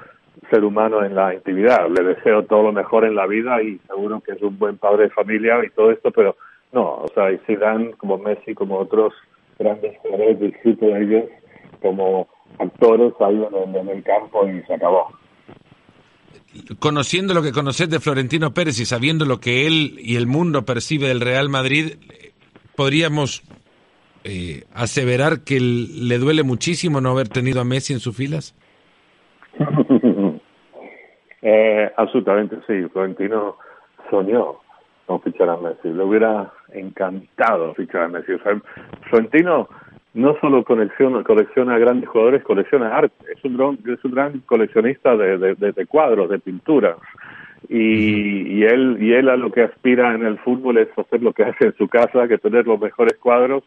ser 0.50 0.64
humano 0.64 1.04
en 1.04 1.16
la 1.16 1.34
intimidad. 1.34 1.90
Le 1.90 2.04
deseo 2.04 2.44
todo 2.44 2.64
lo 2.64 2.72
mejor 2.72 3.04
en 3.04 3.16
la 3.16 3.28
vida 3.28 3.62
y 3.62 3.78
seguro 3.80 4.22
que 4.22 4.32
es 4.32 4.42
un 4.42 4.58
buen 4.58 4.78
padre 4.78 5.04
de 5.04 5.10
familia 5.10 5.60
y 5.66 5.70
todo 5.72 5.92
esto, 5.92 6.12
pero 6.12 6.38
no, 6.72 7.02
o 7.02 7.08
sea, 7.14 7.32
y 7.32 7.38
Zidane 7.40 7.92
como 7.94 8.18
Messi, 8.18 8.54
como 8.54 8.78
otros 8.78 9.14
grandes 9.58 9.98
jugadores, 9.98 10.40
disfruto 10.40 10.86
de 10.86 11.04
ellos 11.04 11.26
como 11.82 12.28
actores 12.60 13.14
ahí 13.20 13.46
en 13.52 13.90
el 13.90 14.04
campo 14.04 14.48
y 14.48 14.62
se 14.64 14.74
acabó 14.76 15.08
conociendo 16.80 17.34
lo 17.34 17.42
que 17.42 17.52
conoces 17.52 17.90
de 17.90 18.00
Florentino 18.00 18.54
Pérez 18.54 18.80
y 18.80 18.86
sabiendo 18.86 19.26
lo 19.26 19.40
que 19.40 19.68
él 19.68 19.96
y 20.00 20.16
el 20.16 20.28
mundo 20.28 20.66
percibe 20.66 21.08
del 21.08 21.22
Real 21.22 21.50
Madrid, 21.50 21.96
podríamos 22.76 23.44
eh, 24.24 24.64
aseverar 24.74 25.44
que 25.46 25.60
le 25.60 26.18
duele 26.18 26.44
muchísimo 26.44 27.02
no 27.02 27.12
haber 27.12 27.30
tenido 27.30 27.62
a 27.62 27.66
Messi 27.66 27.94
en 27.94 28.00
sus 28.00 28.16
filas. 28.16 28.56
eh, 31.42 31.92
absolutamente 31.98 32.58
sí, 32.68 32.88
Florentino 32.92 33.58
soñó 34.10 34.60
con 35.06 35.22
fichar 35.22 35.50
a 35.50 35.58
Messi, 35.58 35.90
le 35.90 36.04
hubiera 36.04 36.52
encantado 36.74 37.74
fichar 37.76 38.04
a 38.04 38.08
Messi. 38.10 38.34
Florentino 39.10 39.68
no 40.14 40.36
solo 40.42 40.64
colecciona, 40.64 41.24
colecciona 41.24 41.78
grandes 41.78 42.10
jugadores, 42.10 42.44
colecciona 42.44 42.96
arte. 42.96 43.16
Es 43.36 43.44
un 43.44 43.58
gran, 43.58 43.78
es 43.86 44.04
un 44.04 44.12
gran 44.12 44.40
coleccionista 44.42 45.16
de, 45.16 45.56
de, 45.56 45.86
cuadros, 45.86 46.30
de 46.30 46.40
pinturas. 46.40 46.98
Y, 47.68 48.60
y, 48.60 48.64
él, 48.64 48.98
y 49.00 49.14
él 49.14 49.30
a 49.30 49.36
lo 49.36 49.52
que 49.52 49.64
aspira 49.64 50.16
en 50.16 50.26
el 50.26 50.40
fútbol 50.40 50.78
es 50.78 50.88
hacer 50.98 51.22
lo 51.22 51.34
que 51.34 51.44
hace 51.44 51.66
en 51.66 51.76
su 51.76 51.88
casa, 51.88 52.28
que 52.28 52.38
tener 52.38 52.66
los 52.66 52.80
mejores 52.80 53.18
cuadros. 53.18 53.64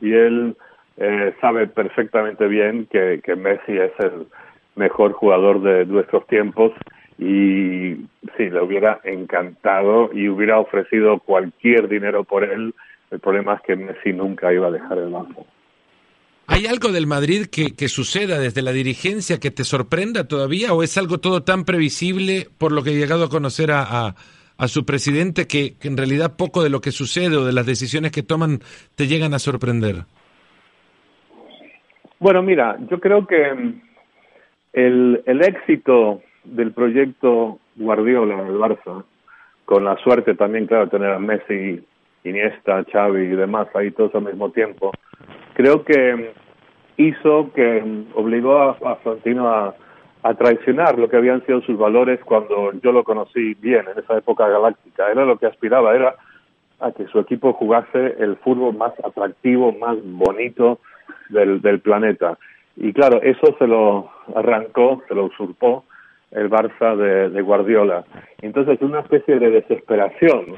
Y 0.00 0.12
él 0.12 0.56
eh, 0.96 1.34
sabe 1.40 1.66
perfectamente 1.66 2.46
bien 2.46 2.86
que, 2.86 3.20
que 3.24 3.34
Messi 3.34 3.76
es 3.76 3.92
el 3.98 4.26
mejor 4.76 5.12
jugador 5.12 5.60
de 5.62 5.84
nuestros 5.86 6.26
tiempos 6.26 6.72
y 7.18 7.96
sí, 8.36 8.48
le 8.48 8.62
hubiera 8.62 9.00
encantado 9.04 10.10
y 10.12 10.28
hubiera 10.28 10.58
ofrecido 10.58 11.18
cualquier 11.18 11.88
dinero 11.88 12.24
por 12.24 12.44
él. 12.44 12.74
El 13.10 13.20
problema 13.20 13.54
es 13.54 13.60
que 13.62 13.76
Messi 13.76 14.12
nunca 14.12 14.52
iba 14.52 14.68
a 14.68 14.70
dejar 14.70 14.98
el 14.98 15.10
banco. 15.10 15.44
¿Hay 16.52 16.66
algo 16.66 16.90
del 16.90 17.06
Madrid 17.06 17.46
que, 17.46 17.88
suceda 17.88 18.40
desde 18.40 18.60
la 18.60 18.72
dirigencia 18.72 19.38
que 19.38 19.52
te 19.52 19.62
sorprenda 19.62 20.26
todavía 20.26 20.74
o 20.74 20.82
es 20.82 20.98
algo 20.98 21.18
todo 21.18 21.44
tan 21.44 21.64
previsible 21.64 22.48
por 22.58 22.72
lo 22.72 22.82
que 22.82 22.90
he 22.90 22.98
llegado 22.98 23.24
a 23.24 23.28
conocer 23.28 23.70
a, 23.72 24.14
su 24.66 24.84
presidente 24.84 25.46
que, 25.46 25.76
en 25.82 25.96
realidad 25.96 26.36
poco 26.36 26.64
de 26.64 26.68
lo 26.68 26.80
que 26.80 26.90
sucede 26.90 27.36
o 27.36 27.44
de 27.44 27.52
las 27.52 27.66
decisiones 27.66 28.10
que 28.10 28.24
toman 28.24 28.58
te 28.96 29.06
llegan 29.06 29.32
a 29.32 29.38
sorprender? 29.38 30.04
Bueno, 32.18 32.42
mira, 32.42 32.76
yo 32.90 32.98
creo 32.98 33.28
que 33.28 33.54
mm, 33.54 33.82
el, 34.72 35.22
el 35.26 35.42
éxito 35.42 36.20
del 36.42 36.72
proyecto 36.72 37.60
Guardiola 37.76 38.42
del 38.42 38.58
Barça, 38.58 39.04
con 39.64 39.84
la 39.84 39.96
suerte 39.98 40.34
también, 40.34 40.66
claro, 40.66 40.88
tener 40.88 41.12
a 41.12 41.20
Messi, 41.20 41.80
Iniesta, 42.24 42.84
Xavi 42.92 43.22
y 43.22 43.36
demás 43.36 43.68
ahí 43.74 43.92
todos 43.92 44.14
al 44.16 44.24
mismo 44.24 44.50
tiempo, 44.50 44.90
creo 45.60 45.84
que 45.84 46.32
hizo 46.96 47.52
que 47.52 48.04
obligó 48.14 48.58
a, 48.62 48.70
a 48.70 48.96
Florentino 48.96 49.48
a, 49.48 49.74
traicionar 50.38 50.98
lo 50.98 51.08
que 51.08 51.16
habían 51.16 51.44
sido 51.46 51.62
sus 51.62 51.78
valores 51.78 52.20
cuando 52.24 52.72
yo 52.82 52.92
lo 52.92 53.04
conocí 53.04 53.54
bien 53.54 53.86
en 53.90 53.98
esa 53.98 54.18
época 54.18 54.48
galáctica. 54.48 55.10
Era 55.10 55.24
lo 55.24 55.38
que 55.38 55.46
aspiraba, 55.46 55.94
era 55.94 56.14
a 56.78 56.92
que 56.92 57.06
su 57.06 57.18
equipo 57.18 57.54
jugase 57.54 58.16
el 58.18 58.36
fútbol 58.36 58.76
más 58.76 58.92
atractivo, 59.02 59.72
más 59.72 59.96
bonito 60.02 60.78
del, 61.30 61.62
del 61.62 61.80
planeta. 61.80 62.38
Y 62.76 62.92
claro, 62.92 63.20
eso 63.22 63.54
se 63.58 63.66
lo 63.66 64.10
arrancó, 64.34 65.02
se 65.08 65.14
lo 65.14 65.24
usurpó 65.24 65.84
el 66.32 66.50
Barça 66.50 66.96
de, 66.96 67.40
Guardiola. 67.40 68.04
Entonces, 68.42 68.80
una 68.82 69.00
especie 69.00 69.38
de 69.38 69.50
desesperación, 69.50 70.54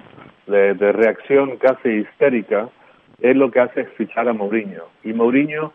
de, 0.49 0.75
de 0.75 0.93
reacción 0.93 1.57
casi 1.57 1.89
histérica, 1.89 2.69
es 3.23 3.37
lo 3.37 3.51
que 3.51 3.61
hace 3.61 3.85
fichar 3.97 4.29
a 4.29 4.33
Mourinho. 4.33 4.85
Y 5.05 5.13
Mourinho 5.13 5.73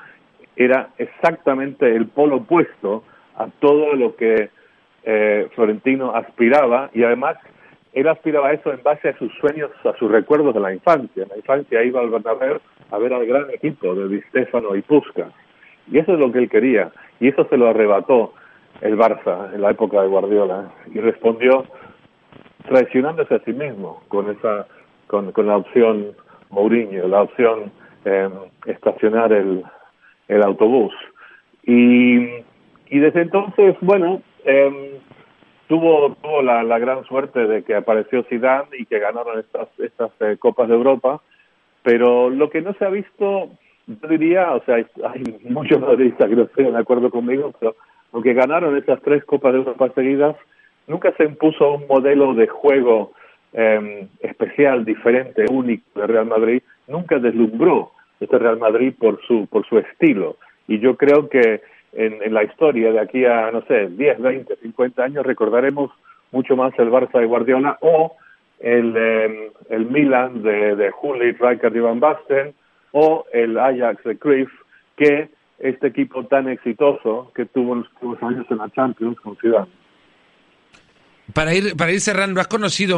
era 0.56 0.90
exactamente 0.98 1.96
el 1.96 2.08
polo 2.08 2.38
opuesto 2.38 3.04
a 3.36 3.48
todo 3.60 3.94
lo 3.94 4.16
que 4.16 4.50
eh, 5.04 5.48
Florentino 5.56 6.14
aspiraba 6.14 6.90
y 6.94 7.04
además 7.04 7.38
él 7.94 8.08
aspiraba 8.10 8.50
a 8.50 8.54
eso 8.54 8.72
en 8.74 8.84
base 8.84 9.10
a 9.10 9.18
sus 9.18 9.34
sueños, 9.36 9.72
a 9.86 9.94
sus 9.98 10.12
recuerdos 10.12 10.54
de 10.54 10.60
la 10.60 10.74
infancia. 10.74 11.24
En 11.24 11.30
la 11.30 11.38
infancia 11.38 11.84
iba 11.84 12.02
al 12.02 12.10
Bernabéu 12.10 12.60
a 12.92 12.98
ver 12.98 13.14
al 13.14 13.26
gran 13.26 13.50
equipo 13.50 13.96
de 13.96 14.10
Di 14.10 14.22
Stefano 14.24 14.76
y 14.76 14.82
Puskas. 14.82 15.32
Y 15.90 16.00
eso 16.00 16.14
es 16.14 16.20
lo 16.20 16.32
que 16.32 16.40
él 16.40 16.50
quería. 16.50 16.92
Y 17.20 17.30
eso 17.30 17.48
se 17.50 17.58
lo 17.58 17.70
arrebató 17.70 18.34
el 18.82 18.98
Barça 18.98 19.54
en 19.54 19.62
la 19.62 19.72
época 19.72 20.02
de 20.02 20.10
Guardiola. 20.10 20.70
Y 20.94 21.00
respondió 21.00 21.66
traicionándose 22.68 23.36
a 23.36 23.40
sí 23.40 23.54
mismo 23.54 24.04
con 24.10 24.30
esa 24.30 24.68
con, 25.08 25.32
con 25.32 25.48
la 25.48 25.56
opción 25.56 26.12
Mourinho, 26.50 27.08
la 27.08 27.24
opción 27.24 27.72
eh, 28.06 28.30
estacionar 28.66 29.34
el, 29.34 29.64
el 30.28 30.44
autobús. 30.44 30.94
Y, 31.64 32.18
y 32.90 33.00
desde 33.00 33.22
entonces, 33.22 33.76
bueno, 33.82 34.22
eh, 34.46 35.00
tuvo, 35.68 36.16
tuvo 36.22 36.42
la, 36.42 36.64
la, 36.64 36.80
gran 36.80 37.04
suerte 37.06 37.46
de 37.46 37.64
que 37.64 37.76
apareció 37.76 38.24
Zidane 38.24 38.70
y 38.80 38.86
que 38.86 39.00
ganaron 39.00 39.40
estas, 39.40 39.68
estas 39.80 40.12
eh, 40.22 40.38
Copas 40.40 40.70
de 40.70 40.76
Europa, 40.76 41.22
pero 41.84 42.30
lo 42.30 42.50
que 42.50 42.62
no 42.62 42.74
se 42.74 42.86
ha 42.86 42.90
visto, 42.90 43.50
yo 43.88 44.08
diría, 44.08 44.54
o 44.54 44.64
sea, 44.64 44.76
hay, 44.76 45.24
muchos 45.44 45.80
madridistas 45.80 46.30
que 46.30 46.36
no 46.36 46.44
estén 46.44 46.72
de 46.72 46.80
acuerdo 46.80 47.10
conmigo, 47.10 47.54
pero 47.60 47.76
lo 48.14 48.22
que 48.22 48.34
ganaron 48.34 48.78
estas 48.78 49.02
tres 49.02 49.24
Copas 49.26 49.54
de 49.54 49.60
Europa 49.60 49.90
seguidas, 49.96 50.36
nunca 50.88 51.12
se 51.18 51.26
impuso 51.26 51.74
un 51.74 51.88
modelo 51.88 52.34
de 52.34 52.48
juego 52.48 53.12
eh, 53.60 54.08
especial, 54.20 54.86
diferente, 54.86 55.46
único 55.50 56.00
de 56.00 56.06
Real 56.06 56.28
Madrid, 56.28 56.62
nunca 56.88 57.18
deslumbró 57.18 57.92
este 58.20 58.38
Real 58.38 58.60
Madrid 58.60 58.94
por 58.98 59.20
su, 59.26 59.48
por 59.48 59.68
su 59.68 59.80
estilo. 59.80 60.38
Y 60.68 60.78
yo 60.78 60.96
creo 60.96 61.28
que 61.28 61.62
en, 61.94 62.34
la 62.34 62.44
historia 62.44 62.92
de 62.92 63.00
aquí 63.00 63.26
a, 63.26 63.50
no 63.50 63.64
sé, 63.64 63.88
10, 63.88 64.22
20, 64.22 64.58
50 64.58 65.04
años 65.04 65.26
recordaremos 65.26 65.90
mucho 66.32 66.56
más 66.56 66.72
el 66.78 66.92
Barça 66.92 67.20
de 67.20 67.26
Guardiola 67.26 67.80
o 67.82 68.16
el, 68.60 68.94
eh, 68.96 69.52
el 69.70 69.86
Milan 69.88 70.44
de, 70.44 70.76
de 70.76 70.92
Juli, 70.92 71.32
Rijkaard 71.32 71.76
y 71.76 71.80
Van 71.80 72.00
Basten 72.00 72.54
o 72.92 73.26
el 73.34 73.58
Ajax 73.58 74.04
de 74.04 74.20
Cruyff 74.20 74.52
que 74.96 75.30
este 75.58 75.88
equipo 75.88 76.26
tan 76.26 76.48
exitoso 76.48 77.32
que 77.34 77.46
tuvo 77.46 77.74
en 77.74 77.80
los 77.80 77.90
últimos 77.94 78.22
años 78.22 78.46
en 78.52 78.58
la 78.58 78.70
Champions 78.70 79.20
con 79.20 79.36
Ciudad. 79.38 79.68
Para 81.34 81.54
ir, 81.54 81.76
para 81.76 81.92
ir 81.92 82.00
cerrando, 82.00 82.40
has 82.40 82.48
conocido, 82.48 82.98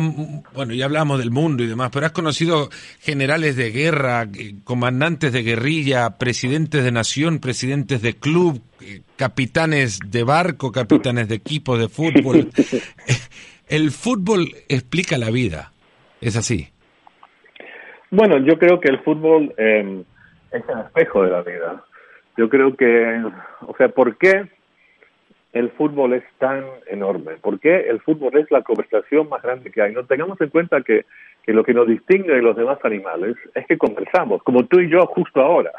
bueno, 0.53 0.73
ya 0.73 0.85
hablamos 0.85 1.17
del 1.17 1.31
mundo 1.31 1.63
y 1.63 1.67
demás, 1.67 1.89
pero 1.91 2.05
has 2.05 2.11
conocido 2.11 2.69
generales 2.99 3.55
de 3.55 3.71
guerra, 3.71 4.23
eh, 4.23 4.53
comandantes 4.63 5.33
de 5.33 5.41
guerrilla, 5.41 6.17
presidentes 6.17 6.83
de 6.83 6.91
nación, 6.91 7.39
presidentes 7.39 8.03
de 8.03 8.13
club, 8.13 8.61
eh, 8.81 9.01
capitanes 9.15 9.99
de 10.05 10.23
barco, 10.23 10.71
capitanes 10.71 11.27
de 11.27 11.35
equipo 11.35 11.77
de 11.77 11.89
fútbol. 11.89 12.49
el 13.67 13.89
fútbol 13.89 14.49
explica 14.67 15.17
la 15.17 15.31
vida. 15.31 15.71
¿Es 16.21 16.35
así? 16.35 16.69
Bueno, 18.11 18.37
yo 18.45 18.59
creo 18.59 18.79
que 18.79 18.89
el 18.89 18.99
fútbol 18.99 19.53
eh, 19.57 20.03
es 20.51 20.63
el 20.69 20.79
espejo 20.85 21.23
de 21.23 21.31
la 21.31 21.41
vida. 21.41 21.83
Yo 22.37 22.47
creo 22.47 22.75
que, 22.75 23.23
o 23.61 23.75
sea, 23.77 23.89
¿por 23.89 24.17
qué 24.17 24.49
el 25.53 25.71
fútbol 25.71 26.13
es 26.13 26.23
tan 26.37 26.63
enorme? 26.87 27.33
¿Por 27.41 27.59
qué 27.59 27.89
el 27.89 27.99
fútbol 28.01 28.37
es 28.37 28.49
la 28.51 28.61
conversación 28.61 29.29
más 29.29 29.41
grande 29.41 29.71
que 29.71 29.81
hay? 29.81 29.93
No 29.93 30.05
tengamos 30.05 30.39
en 30.41 30.49
cuenta 30.49 30.81
que, 30.81 31.05
que 31.43 31.53
lo 31.53 31.63
que 31.63 31.73
nos 31.73 31.87
distingue 31.87 32.33
de 32.33 32.41
los 32.41 32.55
demás 32.55 32.79
animales 32.83 33.35
es 33.55 33.65
que 33.65 33.77
conversamos, 33.77 34.43
como 34.43 34.65
tú 34.65 34.79
y 34.79 34.89
yo 34.89 35.05
justo 35.07 35.41
ahora. 35.41 35.71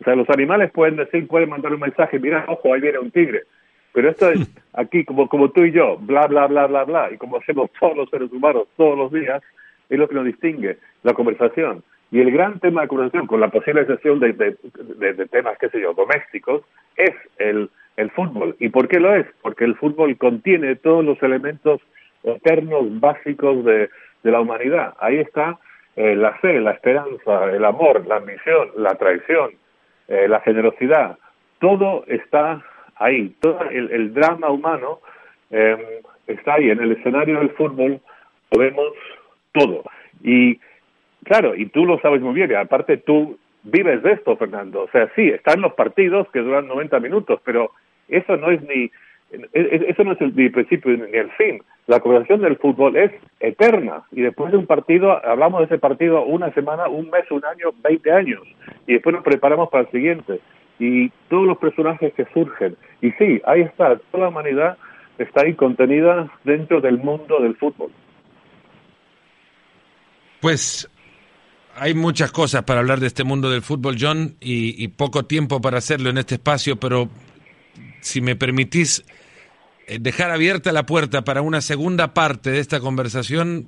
O 0.00 0.04
sea, 0.04 0.14
los 0.14 0.28
animales 0.30 0.70
pueden 0.72 0.96
decir, 0.96 1.26
pueden 1.26 1.48
mandar 1.48 1.72
un 1.72 1.80
mensaje, 1.80 2.18
mira, 2.18 2.44
ojo, 2.48 2.74
ahí 2.74 2.80
viene 2.80 2.98
un 2.98 3.10
tigre. 3.10 3.44
Pero 3.92 4.10
esto 4.10 4.28
es 4.30 4.40
aquí, 4.74 5.04
como, 5.04 5.28
como 5.28 5.50
tú 5.50 5.62
y 5.62 5.72
yo, 5.72 5.96
bla, 5.98 6.26
bla, 6.26 6.46
bla, 6.46 6.66
bla, 6.66 6.84
bla, 6.84 7.10
y 7.12 7.16
como 7.16 7.38
hacemos 7.38 7.70
todos 7.78 7.96
los 7.96 8.10
seres 8.10 8.30
humanos 8.32 8.66
todos 8.76 8.98
los 8.98 9.12
días, 9.12 9.42
es 9.88 9.98
lo 9.98 10.08
que 10.08 10.14
nos 10.14 10.24
distingue, 10.24 10.78
la 11.02 11.14
conversación. 11.14 11.82
Y 12.10 12.20
el 12.20 12.30
gran 12.30 12.60
tema 12.60 12.82
de 12.82 12.88
conversación, 12.88 13.26
con 13.26 13.40
la 13.40 13.48
posible 13.48 13.82
excepción 13.82 14.20
de, 14.20 14.32
de, 14.32 15.26
temas, 15.26 15.56
qué 15.58 15.68
sé 15.68 15.80
yo, 15.80 15.94
domésticos, 15.94 16.62
es 16.96 17.14
el, 17.38 17.70
el 17.96 18.10
fútbol. 18.10 18.56
¿Y 18.58 18.68
por 18.70 18.88
qué 18.88 19.00
lo 19.00 19.14
es? 19.14 19.26
Porque 19.42 19.64
el 19.64 19.76
fútbol 19.76 20.16
contiene 20.16 20.76
todos 20.76 21.04
los 21.04 21.22
elementos 21.22 21.80
eternos, 22.22 23.00
básicos 23.00 23.64
de, 23.64 23.90
de 24.22 24.30
la 24.30 24.40
humanidad. 24.40 24.94
Ahí 24.98 25.18
está 25.18 25.58
eh, 25.96 26.16
la 26.16 26.32
fe, 26.34 26.60
la 26.60 26.72
esperanza, 26.72 27.44
el 27.52 27.64
amor, 27.64 28.04
la 28.06 28.16
ambición, 28.16 28.70
la 28.76 28.96
traición, 28.96 29.52
eh, 30.08 30.26
la 30.26 30.40
generosidad. 30.40 31.18
Todo 31.60 32.04
está 32.08 32.64
ahí. 32.96 33.32
Todo 33.40 33.60
el, 33.70 34.12
drama 34.12 34.50
humano 34.50 35.00
eh, 35.50 36.02
está 36.26 36.54
ahí. 36.54 36.70
En 36.70 36.80
el 36.80 36.92
escenario 36.92 37.38
del 37.38 37.50
fútbol 37.50 38.00
lo 38.50 38.58
vemos 38.58 38.92
todo. 39.52 39.84
Y 40.22 40.58
claro, 41.24 41.54
y 41.54 41.66
tú 41.66 41.84
lo 41.86 42.00
sabes 42.00 42.20
muy 42.20 42.34
bien, 42.34 42.50
y 42.50 42.54
aparte 42.54 42.96
tú 42.96 43.38
vives 43.62 44.02
de 44.02 44.12
esto, 44.12 44.36
Fernando. 44.36 44.82
O 44.82 44.88
sea, 44.88 45.08
sí, 45.14 45.28
están 45.28 45.60
los 45.60 45.74
partidos 45.74 46.28
que 46.32 46.40
duran 46.40 46.66
90 46.66 46.98
minutos, 46.98 47.40
pero 47.44 47.70
eso 48.08 48.36
no 48.36 48.50
es 48.50 48.62
ni 48.62 48.90
eso 49.52 50.04
no 50.04 50.12
es 50.12 50.20
el, 50.20 50.32
principio 50.32 50.96
ni 50.96 51.18
el 51.18 51.30
fin. 51.32 51.60
La 51.86 51.98
conversación 51.98 52.40
del 52.40 52.56
fútbol 52.56 52.96
es 52.96 53.10
eterna 53.40 54.04
y 54.12 54.22
después 54.22 54.52
de 54.52 54.58
un 54.58 54.66
partido, 54.66 55.24
hablamos 55.26 55.60
de 55.60 55.66
ese 55.66 55.78
partido 55.78 56.24
una 56.24 56.52
semana, 56.54 56.88
un 56.88 57.10
mes, 57.10 57.28
un 57.30 57.44
año, 57.44 57.72
20 57.82 58.12
años 58.12 58.42
y 58.86 58.94
después 58.94 59.14
nos 59.14 59.24
preparamos 59.24 59.70
para 59.70 59.84
el 59.84 59.90
siguiente. 59.90 60.40
Y 60.78 61.10
todos 61.28 61.46
los 61.46 61.58
personajes 61.58 62.12
que 62.14 62.26
surgen. 62.32 62.76
Y 63.00 63.10
sí, 63.12 63.40
ahí 63.44 63.62
está, 63.62 63.96
toda 64.10 64.24
la 64.24 64.28
humanidad 64.28 64.76
está 65.18 65.42
ahí 65.42 65.54
contenida 65.54 66.30
dentro 66.44 66.80
del 66.80 66.98
mundo 66.98 67.40
del 67.40 67.56
fútbol. 67.56 67.90
Pues 70.40 70.90
hay 71.76 71.94
muchas 71.94 72.32
cosas 72.32 72.64
para 72.64 72.80
hablar 72.80 73.00
de 73.00 73.06
este 73.06 73.24
mundo 73.24 73.50
del 73.50 73.62
fútbol, 73.62 73.96
John, 73.98 74.36
y, 74.40 74.86
poco 74.88 75.24
tiempo 75.24 75.60
para 75.60 75.78
hacerlo 75.78 76.10
en 76.10 76.18
este 76.18 76.36
espacio, 76.36 76.76
pero 76.76 77.08
si 78.04 78.20
me 78.20 78.36
permitís 78.36 79.02
eh, 79.86 79.98
dejar 79.98 80.30
abierta 80.30 80.72
la 80.72 80.84
puerta 80.84 81.22
para 81.22 81.40
una 81.40 81.62
segunda 81.62 82.12
parte 82.12 82.50
de 82.50 82.58
esta 82.58 82.78
conversación, 82.78 83.66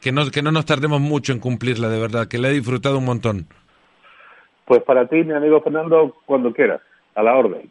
que 0.00 0.12
no, 0.12 0.30
que 0.30 0.42
no 0.42 0.52
nos 0.52 0.66
tardemos 0.66 1.00
mucho 1.00 1.32
en 1.32 1.40
cumplirla, 1.40 1.88
de 1.88 1.98
verdad, 1.98 2.28
que 2.28 2.38
la 2.38 2.50
he 2.50 2.52
disfrutado 2.52 2.98
un 2.98 3.06
montón. 3.06 3.46
Pues 4.66 4.82
para 4.82 5.08
ti, 5.08 5.16
mi 5.24 5.32
amigo 5.32 5.62
Fernando, 5.62 6.16
cuando 6.26 6.52
quieras, 6.52 6.82
a 7.14 7.22
la 7.22 7.34
orden. 7.34 7.70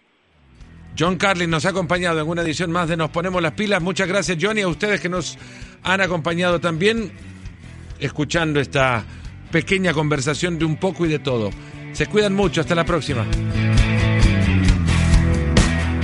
John 0.97 1.17
Carlin 1.17 1.49
nos 1.49 1.65
ha 1.65 1.69
acompañado 1.69 2.19
en 2.19 2.27
una 2.27 2.41
edición 2.41 2.71
más 2.71 2.89
de 2.89 2.97
Nos 2.97 3.11
Ponemos 3.11 3.41
las 3.41 3.53
Pilas. 3.53 3.81
Muchas 3.81 4.07
gracias, 4.07 4.39
John, 4.41 4.57
y 4.57 4.61
a 4.61 4.67
ustedes 4.67 4.99
que 4.99 5.07
nos 5.07 5.37
han 5.83 6.01
acompañado 6.01 6.59
también 6.59 7.11
escuchando 7.99 8.59
esta 8.59 9.05
pequeña 9.51 9.93
conversación 9.93 10.57
de 10.57 10.65
un 10.65 10.77
poco 10.77 11.05
y 11.05 11.09
de 11.09 11.19
todo. 11.19 11.51
Se 11.93 12.07
cuidan 12.07 12.33
mucho, 12.33 12.59
hasta 12.59 12.73
la 12.73 12.85
próxima. 12.85 13.25